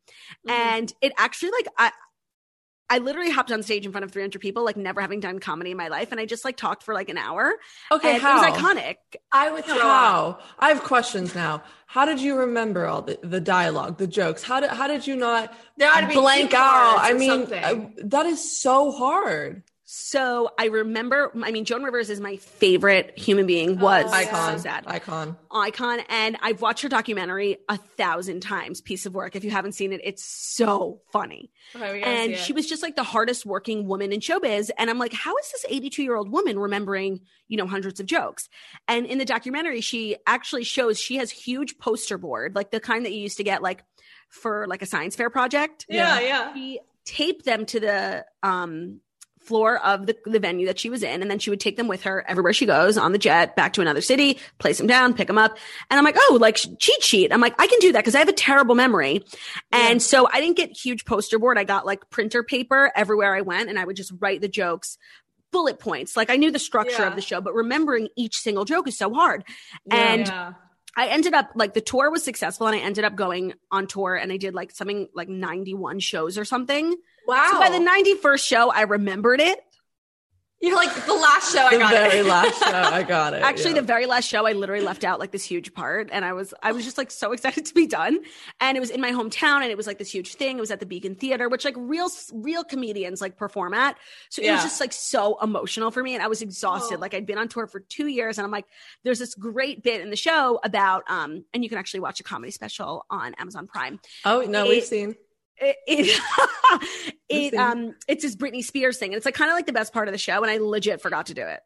[0.46, 0.50] Mhm.
[0.52, 1.92] And it actually like I
[2.88, 5.72] I literally hopped on stage in front of 300 people, like never having done comedy
[5.72, 6.12] in my life.
[6.12, 7.54] And I just like talked for like an hour.
[7.90, 8.44] Okay, and how?
[8.44, 8.96] it was iconic.
[9.32, 9.80] I would throw up.
[9.82, 10.38] How?
[10.58, 11.62] I have questions now.
[11.86, 14.42] How did you remember all the, the dialogue, the jokes?
[14.42, 16.98] How did how did you not There ought to be blank out?
[17.00, 17.52] I mean.
[17.52, 19.62] I- that is so hard.
[19.88, 24.12] So I remember, I mean, Joan Rivers is my favorite human being, was Oh.
[24.12, 24.82] Icon, so sad.
[24.88, 25.36] icon.
[25.48, 28.80] icon and I've watched her documentary a thousand times.
[28.80, 29.36] Piece of work.
[29.36, 31.52] If you haven't seen it, it's so funny.
[31.76, 34.70] Okay, And she was just like the hardest working woman in showbiz.
[34.76, 38.06] And I'm like, how is this 82 year old woman remembering, you know, hundreds of
[38.06, 38.48] jokes?
[38.88, 43.04] And in the documentary, she actually shows she has huge poster board, like the kind
[43.06, 43.84] that you used to get like
[44.30, 45.86] for like a science fair project.
[45.88, 46.52] yeah, yeah.
[46.54, 49.00] She taped them to the um
[49.46, 51.88] floor of the, the venue that she was in and then she would take them
[51.88, 55.14] with her everywhere she goes on the jet back to another city place them down
[55.14, 55.56] pick them up.
[55.90, 57.32] And i'm like oh like cheat sheet.
[57.32, 59.24] I'm like i can do that because i have a terrible memory.
[59.72, 61.58] And so i didn't get huge poster board.
[61.58, 64.98] I got like printer paper everywhere i went and i would just write the jokes
[65.52, 66.16] bullet points.
[66.16, 67.08] Like i knew the structure Yeah.
[67.08, 69.44] of the show but remembering each single joke is so hard.
[69.90, 70.52] And yeah.
[70.98, 74.14] I ended up like the tour was successful and I ended up going on tour
[74.16, 76.96] and I did like something like 91 shows or something.
[77.26, 77.48] Wow.
[77.52, 79.60] So by the 91st show, I remembered it.
[80.62, 81.96] You're like the last show I got it.
[81.96, 82.26] The very it.
[82.26, 83.42] last show, I got it.
[83.42, 83.80] Actually, yeah.
[83.80, 86.54] the very last show, I literally left out like this huge part and I was,
[86.62, 88.20] I was just like so excited to be done.
[88.58, 90.56] And it was in my hometown and it was like this huge thing.
[90.56, 93.98] It was at the Beacon Theater, which like real, real comedians like perform at.
[94.30, 96.14] So it was just like so emotional for me.
[96.14, 96.96] And I was exhausted.
[96.96, 97.00] Oh.
[97.00, 98.66] Like I'd been on tour for two years and I'm like,
[99.04, 102.22] there's this great bit in the show about, um, and you can actually watch a
[102.22, 104.00] comedy special on Amazon Prime.
[104.24, 105.16] oh no, we've seen.
[105.58, 106.20] It, it,
[107.28, 109.92] it um it's this Britney Spears thing and it's like kind of like the best
[109.92, 111.60] part of the show and I legit forgot to do it.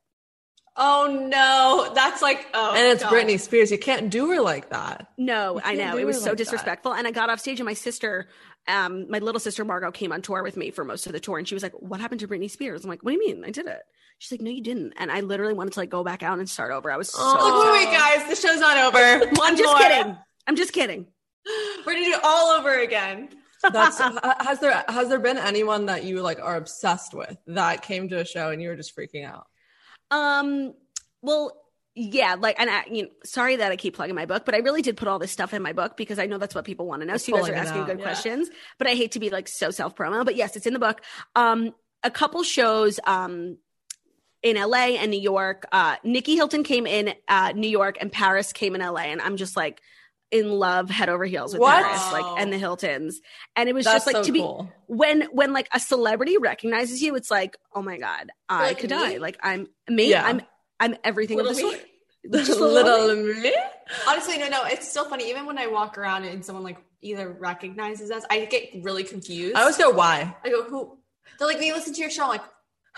[0.76, 3.12] Oh no, that's like oh, and it's God.
[3.12, 3.70] Britney Spears.
[3.72, 5.08] You can't do her like that.
[5.18, 6.36] No, I know it was so like that.
[6.38, 8.28] disrespectful and I got off stage and my sister
[8.68, 11.38] um my little sister Margot came on tour with me for most of the tour
[11.38, 12.84] and she was like what happened to Britney Spears?
[12.84, 13.44] I'm like what do you mean?
[13.44, 13.82] I did it.
[14.18, 16.48] She's like no you didn't and I literally wanted to like go back out and
[16.48, 16.90] start over.
[16.90, 17.72] I was so Like, wait, upset.
[17.72, 19.26] wait, guys, the show's not over.
[19.34, 19.76] One I'm just more.
[19.78, 20.16] kidding.
[20.46, 21.06] I'm just kidding.
[21.86, 23.30] We're gonna do it all over again.
[23.62, 28.08] That's has there has there been anyone that you like are obsessed with that came
[28.08, 29.46] to a show and you were just freaking out?
[30.10, 30.74] Um,
[31.22, 31.56] well,
[31.94, 34.58] yeah, like, and I, you know, sorry that I keep plugging my book, but I
[34.58, 36.86] really did put all this stuff in my book because I know that's what people
[36.86, 37.16] want to know.
[37.16, 38.04] So you guys are asking out, good yeah.
[38.04, 40.24] questions, but I hate to be like so self promo.
[40.24, 41.02] But yes, it's in the book.
[41.36, 43.58] Um, a couple shows, um,
[44.42, 45.66] in LA and New York.
[45.70, 49.36] Uh, Nikki Hilton came in uh, New York and Paris came in LA, and I'm
[49.36, 49.82] just like
[50.30, 51.82] in love, head over heels with What?
[51.84, 53.20] Paris, like, and the Hiltons.
[53.56, 54.70] And it was That's just like so to be cool.
[54.86, 58.90] when when like a celebrity recognizes you, it's like, oh my god, I Like could
[58.90, 58.96] me?
[58.96, 59.16] die.
[59.18, 60.10] Like I'm me.
[60.10, 60.24] Yeah.
[60.26, 60.42] I'm
[60.78, 61.70] I'm everything Little of the me?
[61.72, 61.86] sort.
[62.46, 63.54] Just little Little me.
[64.08, 65.30] Honestly, no, no, it's still funny.
[65.30, 69.56] Even when I walk around and someone like either recognizes us, I get really confused.
[69.56, 70.36] I always go, why?
[70.44, 70.98] I go, who?
[71.38, 72.24] They're like, we listen to your show.
[72.24, 72.42] I'm like,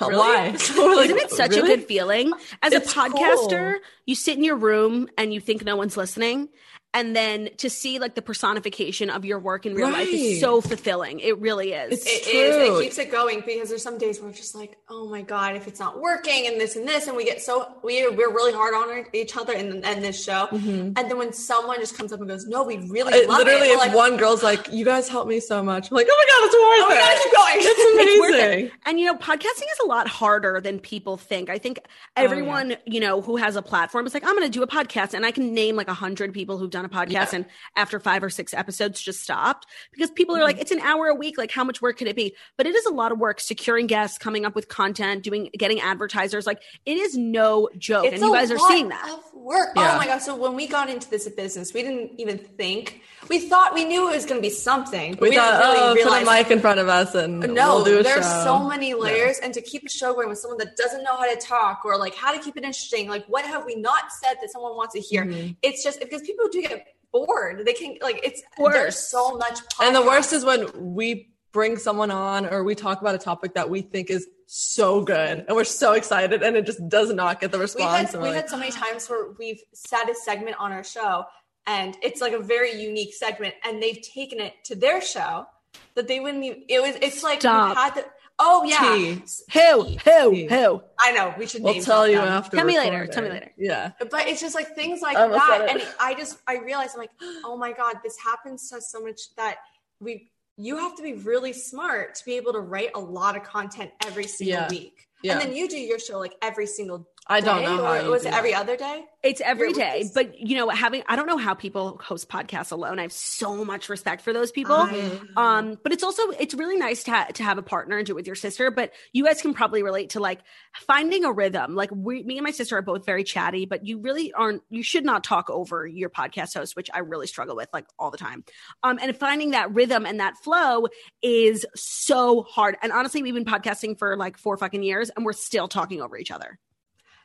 [0.00, 0.16] Really?
[0.16, 0.46] Why?
[0.54, 1.72] Isn't it such Really?
[1.72, 2.32] a good feeling?
[2.62, 3.80] As It's a podcaster, cool.
[4.06, 6.48] you sit in your room and you think no one's listening.
[6.94, 10.60] And then to see like the personification of your work in real life is so
[10.60, 11.20] fulfilling.
[11.20, 11.92] It really is.
[12.06, 12.56] It's It is.
[12.56, 12.82] It true.
[12.82, 15.66] keeps it going because there's some days where we're just like, oh my god, if
[15.66, 18.74] it's not working and this and this, and we get so we we're really hard
[18.74, 20.48] on each other in, in this show.
[20.50, 20.70] Mm-hmm.
[20.70, 23.68] And then when someone just comes up and goes, no, we really It- love literally,
[23.68, 23.72] it.
[23.72, 26.26] if like, one girl's like, "You guys helped me so much," I'm like, "Oh my
[26.28, 28.02] god, it's worth oh worth my god, it." keep going.
[28.04, 28.44] It's worth it.
[28.52, 28.70] amazing.
[28.84, 31.48] And you know, podcasting is a lot harder than people think.
[31.48, 34.50] I think Oh, everyone, you know, who has a platform is like, I'm going to
[34.50, 37.32] do a podcast, and I can name like a hundred people who've done a podcast,
[37.32, 40.42] and after five or six episodes, just stopped because people Mm-hmm.
[40.42, 41.36] are like, it's an hour a week.
[41.36, 42.34] Like, how much work could it be?
[42.56, 45.80] But it is a lot of work securing guests, coming up with content, doing, getting
[45.80, 46.46] advertisers.
[46.46, 49.20] Like, it is no joke, and you guys are seeing that.
[49.34, 49.70] work.
[49.76, 49.94] Yeah.
[49.94, 50.18] Oh my god!
[50.18, 53.02] So when we got into this business, we didn't even think.
[53.28, 55.16] We thought we knew it was going to be something.
[55.20, 57.82] We, we, thought, didn't "Oh, really put a mic in front of us and no,
[57.84, 60.76] we'll there's show." so many layers, and to keep a show going with someone that
[60.76, 63.64] doesn't know how to talk or like how to keep it interesting, like what have
[63.66, 65.24] we not said that someone wants to hear?
[65.24, 65.52] Mm-hmm.
[65.62, 66.71] It's just because people do get
[67.12, 67.64] bored.
[67.64, 68.74] They can like it's Worse.
[68.74, 69.58] there's so much.
[69.80, 73.54] And the worst is when we bring someone on or we talk about a topic
[73.54, 77.40] that we think is so good and we're so excited and it just does not
[77.40, 78.12] get the we've response.
[78.12, 80.82] had, we've we're had like, so many times where we've set a segment on our
[80.84, 81.24] show
[81.66, 85.46] and it's like a very unique segment and they've taken it to their show
[85.94, 87.68] that they wouldn't even it was it's like Stop.
[87.68, 88.04] we've had the
[88.44, 89.22] oh yeah Tea.
[89.58, 89.82] Who?
[90.04, 90.34] Who?
[90.34, 90.46] Tea.
[90.46, 90.82] Who?
[91.00, 92.28] i know we should we'll name tell you them.
[92.28, 92.56] after.
[92.56, 93.06] Tell me later.
[93.06, 93.50] Tell me later.
[93.56, 93.92] Yeah.
[94.10, 97.10] but it's just like things like that and i just i realized i'm like
[97.44, 99.56] oh my god this happens so so much that
[100.00, 100.12] we
[100.58, 103.90] you have to be really smart to be able to write a lot of content
[104.04, 104.68] every single Yeah.
[104.68, 105.32] week Yeah.
[105.32, 108.10] and then you do your show like every single I don't know or how you
[108.10, 108.62] was do it every that.
[108.62, 112.00] other day It's every Your day, but you know, having I don't know how people
[112.02, 112.98] host podcasts alone.
[112.98, 114.88] I have so much respect for those people.
[115.36, 118.12] Um, but it's also it's really nice to ha- to have a partner and do
[118.12, 118.70] it with your sister.
[118.72, 120.40] But you guys can probably relate to like
[120.74, 121.76] finding a rhythm.
[121.76, 124.62] Like we, me and my sister are both very chatty, but you really aren't.
[124.68, 128.10] You should not talk over your podcast host, which I really struggle with like all
[128.10, 128.44] the time.
[128.82, 130.88] Um, and finding that rhythm and that flow
[131.22, 132.76] is so hard.
[132.82, 136.16] And honestly, we've been podcasting for like four fucking years, and we're still talking over
[136.16, 136.58] each other.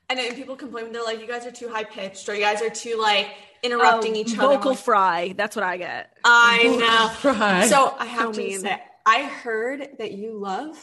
[0.09, 2.61] And then people complain, they're like, you guys are too high pitched, or you guys
[2.61, 3.27] are too like
[3.61, 4.55] interrupting Oh, each other.
[4.55, 5.33] Vocal like, fry.
[5.35, 6.13] That's what I get.
[6.23, 7.09] I know.
[7.33, 7.67] Fry.
[7.67, 8.59] So I have So to mean.
[8.59, 10.77] say, I heard that you love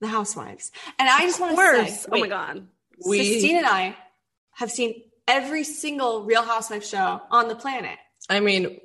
[0.00, 2.00] the Housewives, and I just want to Worse.
[2.02, 2.66] say, Oh my god.
[3.06, 3.96] We- Sistine and I
[4.52, 7.98] have seen every single Real Housewives show on the planet.
[8.30, 8.80] I mean,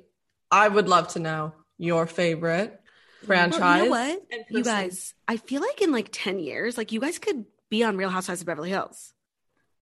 [0.50, 2.80] I would love to know your favorite
[3.26, 3.60] franchise.
[3.60, 4.22] Well, you know what?
[4.50, 7.96] You guys, I feel like in like 10 years, like you guys could be on
[7.96, 9.12] Real Housewives of Beverly Hills.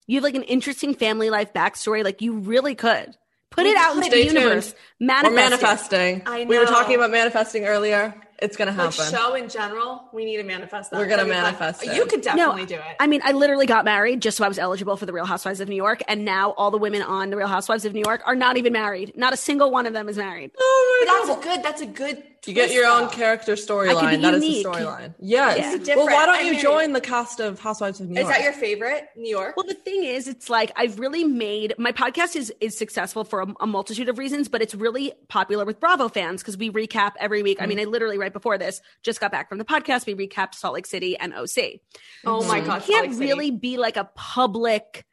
[0.07, 2.03] You have like an interesting family life backstory.
[2.03, 3.15] Like you really could.
[3.49, 4.05] Put We it out could.
[4.05, 4.33] into the tuned.
[4.37, 4.73] universe.
[4.99, 5.31] We're Manifest.
[5.31, 5.35] it.
[5.35, 6.21] manifesting.
[6.25, 8.15] I We were talking about manifesting earlier.
[8.39, 9.13] It's gonna Like happen.
[9.15, 10.97] show in general, we need to manifest that.
[10.97, 11.95] We're gonna That'd be manifest it.
[11.95, 12.81] You could definitely do it.
[12.99, 15.59] I mean, I literally got married just so I was eligible for the Real Housewives
[15.61, 16.01] of New York.
[16.09, 18.73] And now all the women on the Real Housewives of New York are not even
[18.73, 19.13] married.
[19.15, 20.51] Not a single one of them is married.
[20.59, 21.37] oh but my that's god!
[21.39, 21.63] a good.
[21.63, 22.23] That's a good.
[22.45, 24.09] You get your own character I could storyline.
[24.11, 25.13] be That is the storyline.
[25.19, 25.87] Yes.
[25.87, 25.95] Yeah.
[25.95, 28.29] Well, why don't I you mean- join the cast of Housewives of New York?
[28.29, 29.55] Is that your favorite, New York?
[29.55, 33.41] Well, the thing is, it's like I've really made my podcast is is successful for
[33.41, 37.13] a, a multitude of reasons, but it's really popular with Bravo fans because we recap
[37.19, 37.61] every week.
[37.61, 37.91] I mean, I mm.
[37.91, 40.05] literally right before this just got back from the podcast.
[40.05, 41.79] We recapped Salt Lake City and OC.
[42.25, 42.61] oh my mm.
[42.61, 45.05] You god, Salt can't really be like a public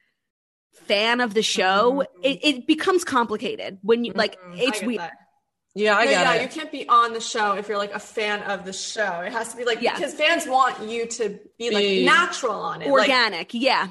[0.86, 1.92] fan of the show.
[1.92, 2.24] Mm-hmm.
[2.24, 4.52] It, it becomes complicated when you like mm-hmm.
[4.54, 4.96] I it's get we.
[4.96, 5.12] that.
[5.74, 6.42] Yeah, I No, yeah, it.
[6.42, 9.20] you can't be on the show if you're like a fan of the show.
[9.20, 9.94] It has to be like Yeah.
[9.94, 13.88] because fans want you to be like Be natural on it, like, Organic, yeah.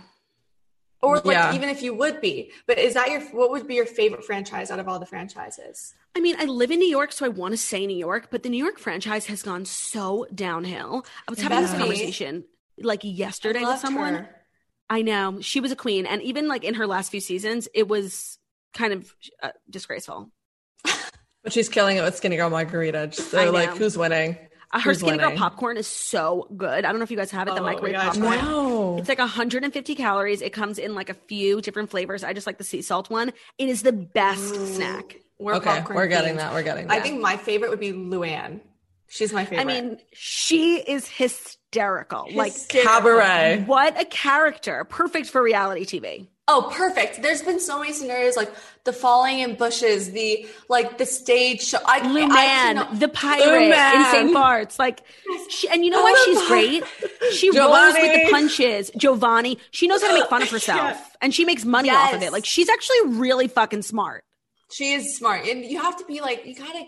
[1.02, 1.56] or like Yeah.
[1.56, 2.52] even if you would be.
[2.68, 5.94] But is that your what would be your favorite franchise out of all the franchises?
[6.16, 8.44] I mean, I live in New York, so I want to say New York, but
[8.44, 11.06] the New York franchise has gone so downhill.
[11.28, 12.46] I was having this conversation
[12.82, 14.16] like yesterday with someone.
[14.16, 14.36] her.
[14.90, 17.88] I know she was a queen, and even like in her last few seasons, it
[17.88, 18.40] was
[18.74, 19.14] kind of
[19.44, 20.32] uh, disgraceful.
[21.50, 23.12] But she's killing it with Skinny Girl Margarita.
[23.12, 24.38] So like, who's winning?
[24.72, 26.86] Uh, her Who's Skinny Girl popcorn is so good.
[26.86, 27.56] I don't know if you guys have it.
[27.56, 28.38] the Oh, microwave popcorn.
[28.38, 28.98] No.
[29.00, 30.44] It's like 150 calories.
[30.44, 32.24] It comes in like a few different flavors.
[32.24, 33.34] I just like the sea salt one.
[33.58, 35.18] It is the best snack.
[35.40, 36.42] We're Okay, we're getting fiends.
[36.44, 36.54] that.
[36.54, 36.94] We're getting that.
[36.96, 38.60] I think my favorite would be Luann.
[39.08, 39.62] She's my favorite.
[39.64, 42.28] I mean, she is hysterical.
[42.32, 43.64] Like Cabaret.
[43.66, 44.84] what a character.
[44.84, 46.28] Perfect for reality TV.
[46.52, 47.22] Oh, perfect.
[47.22, 48.52] There's been so many scenarios like
[48.84, 51.78] the falling in bushes, the like the stage show.
[51.86, 54.34] I, Blue I Man, the pirate Blue in St.
[54.34, 54.80] Bart's.
[54.80, 55.04] Like,
[55.50, 56.84] she, and you know why she's great?
[57.34, 58.90] She rolls with the punches.
[58.98, 59.60] Giovanni.
[59.70, 62.32] She knows how to make fun of herself, and she makes money off of it.
[62.32, 64.24] Like, she's actually really fucking smart.
[64.72, 66.84] She is smart, and you have to be like you gotta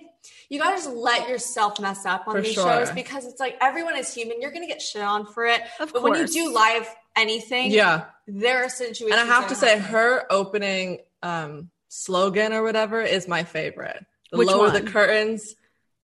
[0.50, 2.64] you gotta just let yourself mess up on For these sure.
[2.64, 4.42] shows because it's like everyone is human.
[4.42, 5.62] You're gonna get shit on for it.
[5.80, 8.06] Of but when you do live anything, Yeah.
[8.28, 9.12] there are situations.
[9.12, 9.84] And I have to say, happen.
[9.94, 14.04] her opening um, slogan or whatever is my favorite.
[14.32, 14.74] The Which lower one?
[14.74, 15.56] the curtains,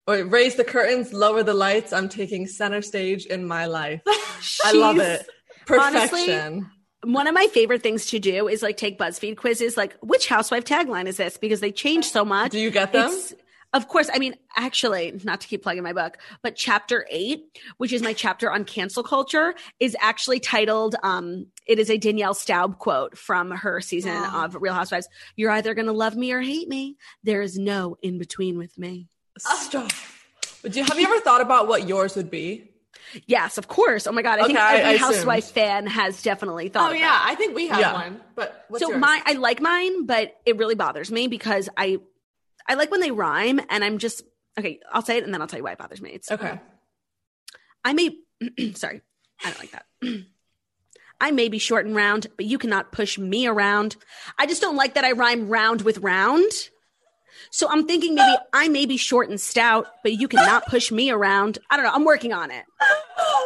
[0.05, 1.93] or raise the curtains, lower the lights.
[1.93, 4.01] I'm taking center stage in my life.
[4.65, 5.27] I love She's- it.
[5.69, 6.71] honestly, Perfection.
[7.03, 10.65] One of my favorite things to do is like take BuzzFeed quizzes, like which housewife
[10.65, 11.37] tagline is this?
[11.37, 12.51] Because they change so much.
[12.51, 13.05] Do you get them?
[13.11, 13.33] It's-
[13.77, 17.45] of course, I mean, actually, not to keep plugging my book, but chapter eight,
[17.77, 22.33] which is my chapter on cancel culture, is actually titled, um, it is a Danielle
[22.33, 25.07] Staub quote from her season of Real Housewives.
[25.35, 26.97] You're either going to love me or hate me.
[27.23, 29.07] There is no in between with me.
[29.37, 29.91] Stop.
[30.61, 32.71] But do you, have you ever thought about what yours would be?
[33.27, 34.07] Yes, of course.
[34.07, 34.39] Oh my God.
[34.39, 35.15] I think Okay, I- every I assumed.
[35.15, 37.25] housewife fan has definitely thought Oh yeah, that.
[37.29, 37.93] I think we have Yeah.
[37.93, 38.21] one.
[38.35, 38.99] But what's so yours?
[38.99, 41.99] mine I like mine, but it really bothers me because I
[42.67, 44.23] I like when they rhyme and I'm just
[44.59, 46.11] okay, I'll say it and then I'll tell you why it bothers me.
[46.11, 46.59] It's Okay.
[47.85, 48.15] I may
[48.75, 49.01] sorry,
[49.43, 49.85] I don't like that.
[51.21, 53.95] I may be short and round, but you cannot push me around.
[54.37, 56.51] I just don't like that I rhyme round with round.
[57.49, 61.09] So I'm thinking maybe I may be short and stout, but you cannot push me
[61.09, 61.57] around.
[61.69, 61.91] I don't know.
[61.93, 62.65] I'm working on it.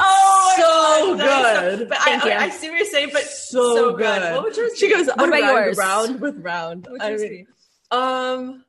[0.00, 1.88] Oh, So my God, that is good.
[1.88, 2.34] but Thank I, you.
[2.34, 3.98] I see what you're saying, but So, so, good.
[4.20, 4.32] good.
[4.34, 4.94] What would yours she be?
[4.94, 5.76] goes, What about yours?
[5.76, 6.84] Round with round.
[6.86, 7.46] What would I mean- be?
[7.90, 8.64] Um.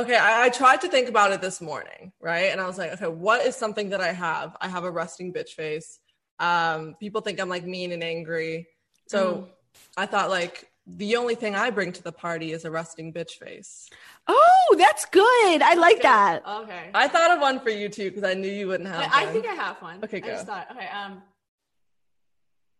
[0.00, 2.50] Okay, I, I tried to think about it this morning, right?
[2.50, 4.56] And I was like, okay, what is something that I have?
[4.60, 5.98] I have a resting bitch face.
[6.38, 8.68] Um, people think I'm like mean and angry,
[9.06, 9.48] so
[9.96, 13.32] I thought like the only thing I bring to the party is a resting bitch
[13.32, 13.88] face.
[14.26, 15.62] Oh, that's good.
[15.62, 16.42] I like that.
[16.46, 16.90] Okay.
[16.92, 19.10] I thought of one for you too because I knew you wouldn't have.
[19.12, 20.00] I, I think I have one.
[20.02, 20.54] Okay, I just go.
[20.54, 21.22] thought, okay, um,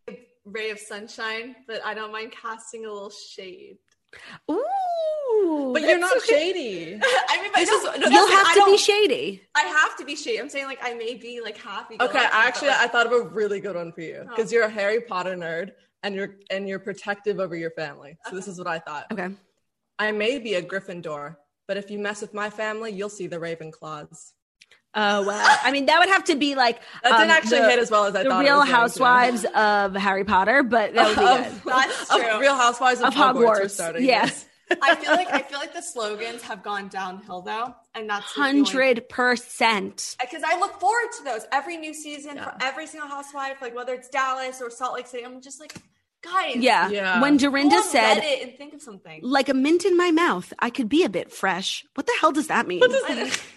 [0.09, 3.79] a ray of sunshine, but I don't mind casting a little shade.
[4.51, 5.71] Ooh.
[5.73, 6.27] but you're not okay.
[6.53, 7.01] shady.
[7.29, 8.33] I mean, but This no, is- no, You'll it.
[8.47, 9.43] have to be shady.
[9.55, 10.39] I have to be shady.
[10.41, 11.97] I'm saying like I may be like happy.
[12.01, 14.57] Okay, actually, I thought of a really good one for you because Oh.
[14.57, 18.17] you're a Harry Potter nerd and you're and you're protective over your family.
[18.29, 19.07] So this is what I thought.
[19.13, 19.29] Okay.
[19.99, 21.37] I may be a Gryffindor,
[21.69, 24.33] but if you mess with my family, you'll see the Ravenclaws.
[24.95, 25.57] Oh wow!
[25.63, 27.91] I mean, that would have to be like That didn't um, actually the- hit as
[27.91, 28.45] well as I the thought.
[28.45, 28.77] it Real was going to.
[28.77, 31.47] Housewives of Harry Potter, but that would be good.
[31.47, 32.41] Of- That's of.
[32.41, 33.35] Real Housewives of, Of Hogwarts.
[33.37, 34.05] We're Hogwarts, starting.
[34.05, 34.47] yes.
[34.83, 38.25] I feel like I feel like the slogans have gone downhill though, and that's.
[38.27, 40.17] Hundred percent.
[40.21, 42.45] because I look forward to those every new season Yeah.
[42.45, 45.25] for every single housewife, like whether it's Dallas or Salt Lake City.
[45.25, 45.75] I'm just like,
[46.23, 46.89] guys, Yeah.
[46.89, 47.21] Yeah.
[47.21, 49.21] When go Dorinda on said, Reddit and think of something.
[49.23, 52.33] "Like a mint in my mouth, I could be a bit fresh." What the hell
[52.33, 52.81] does that mean?
[52.81, 53.43] what?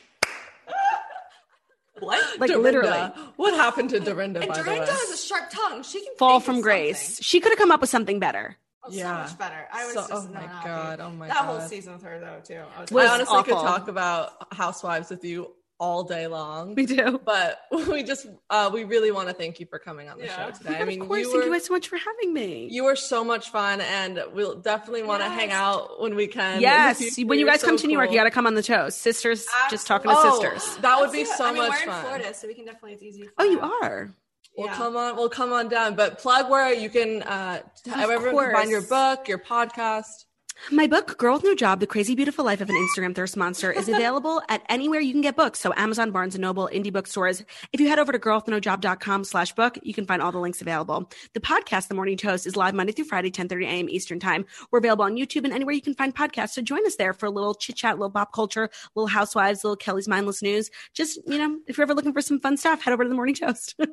[2.02, 2.58] like Dorinda.
[2.60, 4.40] literally, What happened to Dorinda?
[4.42, 4.98] And by Dorinda the way?
[4.98, 5.84] has a sharp tongue.
[5.84, 7.00] She can fall from grace.
[7.02, 7.24] something.
[7.24, 8.58] She could have come up with something better.
[8.84, 9.26] Oh, Yeah.
[9.26, 9.68] so much better.
[9.74, 10.68] I was So- just oh not my happy.
[10.70, 11.36] God, oh my god.
[11.36, 12.62] that whole season with her though too.
[12.78, 16.74] I was, Was I honestly could talk about Housewives with you all day long.
[16.76, 17.20] We do.
[17.26, 17.60] but
[17.90, 20.52] we just uh, we really want to thank you for coming on the Yeah.
[20.52, 20.78] show today.
[20.78, 22.68] I mean, of course, you thank were you guys so much for having me.
[22.72, 26.62] you were so much fun, and we'll definitely want to hang out when we can.
[26.62, 28.64] yes, when you guys come so to New York, you got to come on the
[28.64, 28.90] show.
[28.90, 30.78] Sisters, just talking to Oh, sisters.
[30.78, 32.04] That would be so I mean, much we're in fun.
[32.06, 33.30] Florida, so we can definitely it's easy.
[33.38, 34.14] Oh, you are.
[34.58, 34.76] We'll Yeah.
[34.76, 35.18] come on.
[35.18, 35.96] We'll come on down.
[35.96, 37.24] But plug where you can.
[37.24, 37.60] Uh,
[37.94, 40.24] everyone can find your book, your podcast.
[40.72, 43.72] My book, Girl with No Job: The Crazy Beautiful Life of an Instagram Thirst Monster,
[43.72, 45.60] is available at anywhere you can get books.
[45.60, 47.44] So Amazon, Barnes and Noble, indie bookstores.
[47.72, 51.10] If you head over to girlwithnojob.com slash book, you can find all the links available.
[51.34, 53.90] The podcast, The Morning Toast, is live Monday through Friday, 10:30 a.m.
[53.90, 54.46] Eastern Time.
[54.72, 56.52] We're available on YouTube and anywhere you can find podcasts.
[56.52, 59.78] So join us there for a little chit chat, little pop culture, little housewives, little
[59.78, 60.72] Kelly's mindless news.
[60.94, 63.16] Just you know, if you're ever looking for some fun stuff, head over to The
[63.16, 63.76] Morning Toast.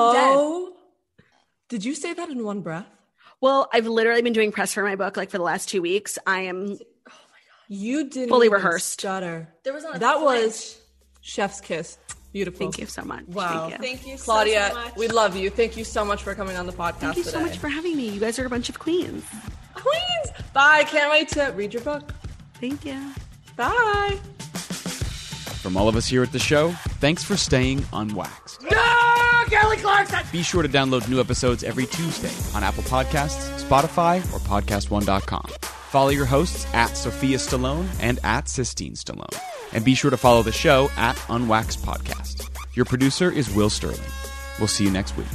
[0.00, 0.76] Oh,
[1.68, 2.86] did you say that in one breath?
[3.40, 6.18] Well, I've literally been doing press for my book like for the last two weeks.
[6.26, 6.78] I am
[7.08, 7.12] Oh
[7.68, 8.92] You didn't Fully even rehearsed.
[9.00, 9.48] Stutter.
[9.64, 10.44] There was not That flinch.
[10.44, 10.80] was
[11.20, 11.98] chef's kiss.
[12.32, 12.58] Beautiful.
[12.58, 13.24] thank you so much.
[13.26, 13.68] Wow.
[13.68, 13.78] Thank you.
[13.88, 14.96] Thank you, so, Claudia, so much.
[14.96, 15.48] we love you.
[15.50, 17.36] Thank you so much for coming on the podcast Thank you today.
[17.38, 18.08] so much for having me.
[18.10, 19.24] You guys are a bunch of queens.
[19.74, 20.42] Queens.
[20.52, 20.84] Bye.
[20.84, 22.12] Can't wait to read your book.
[22.60, 23.00] Thank you.
[23.56, 24.18] Bye.
[25.62, 26.70] From all of us here at the show,
[27.00, 28.62] thanks for staying unwaxed.
[28.62, 28.68] No,
[29.48, 30.20] Kelly Clarkson!
[30.32, 35.50] Be sure to download new episodes every Tuesday on Apple Podcasts, Spotify, or PodcastOne.com.
[35.62, 39.38] Follow your hosts at Sophia Stallone and at Sistine Stallone.
[39.72, 42.48] And be sure to follow the show at Unwaxed Podcast.
[42.74, 43.98] Your producer is Will Sterling.
[44.58, 45.26] We'll see you next week.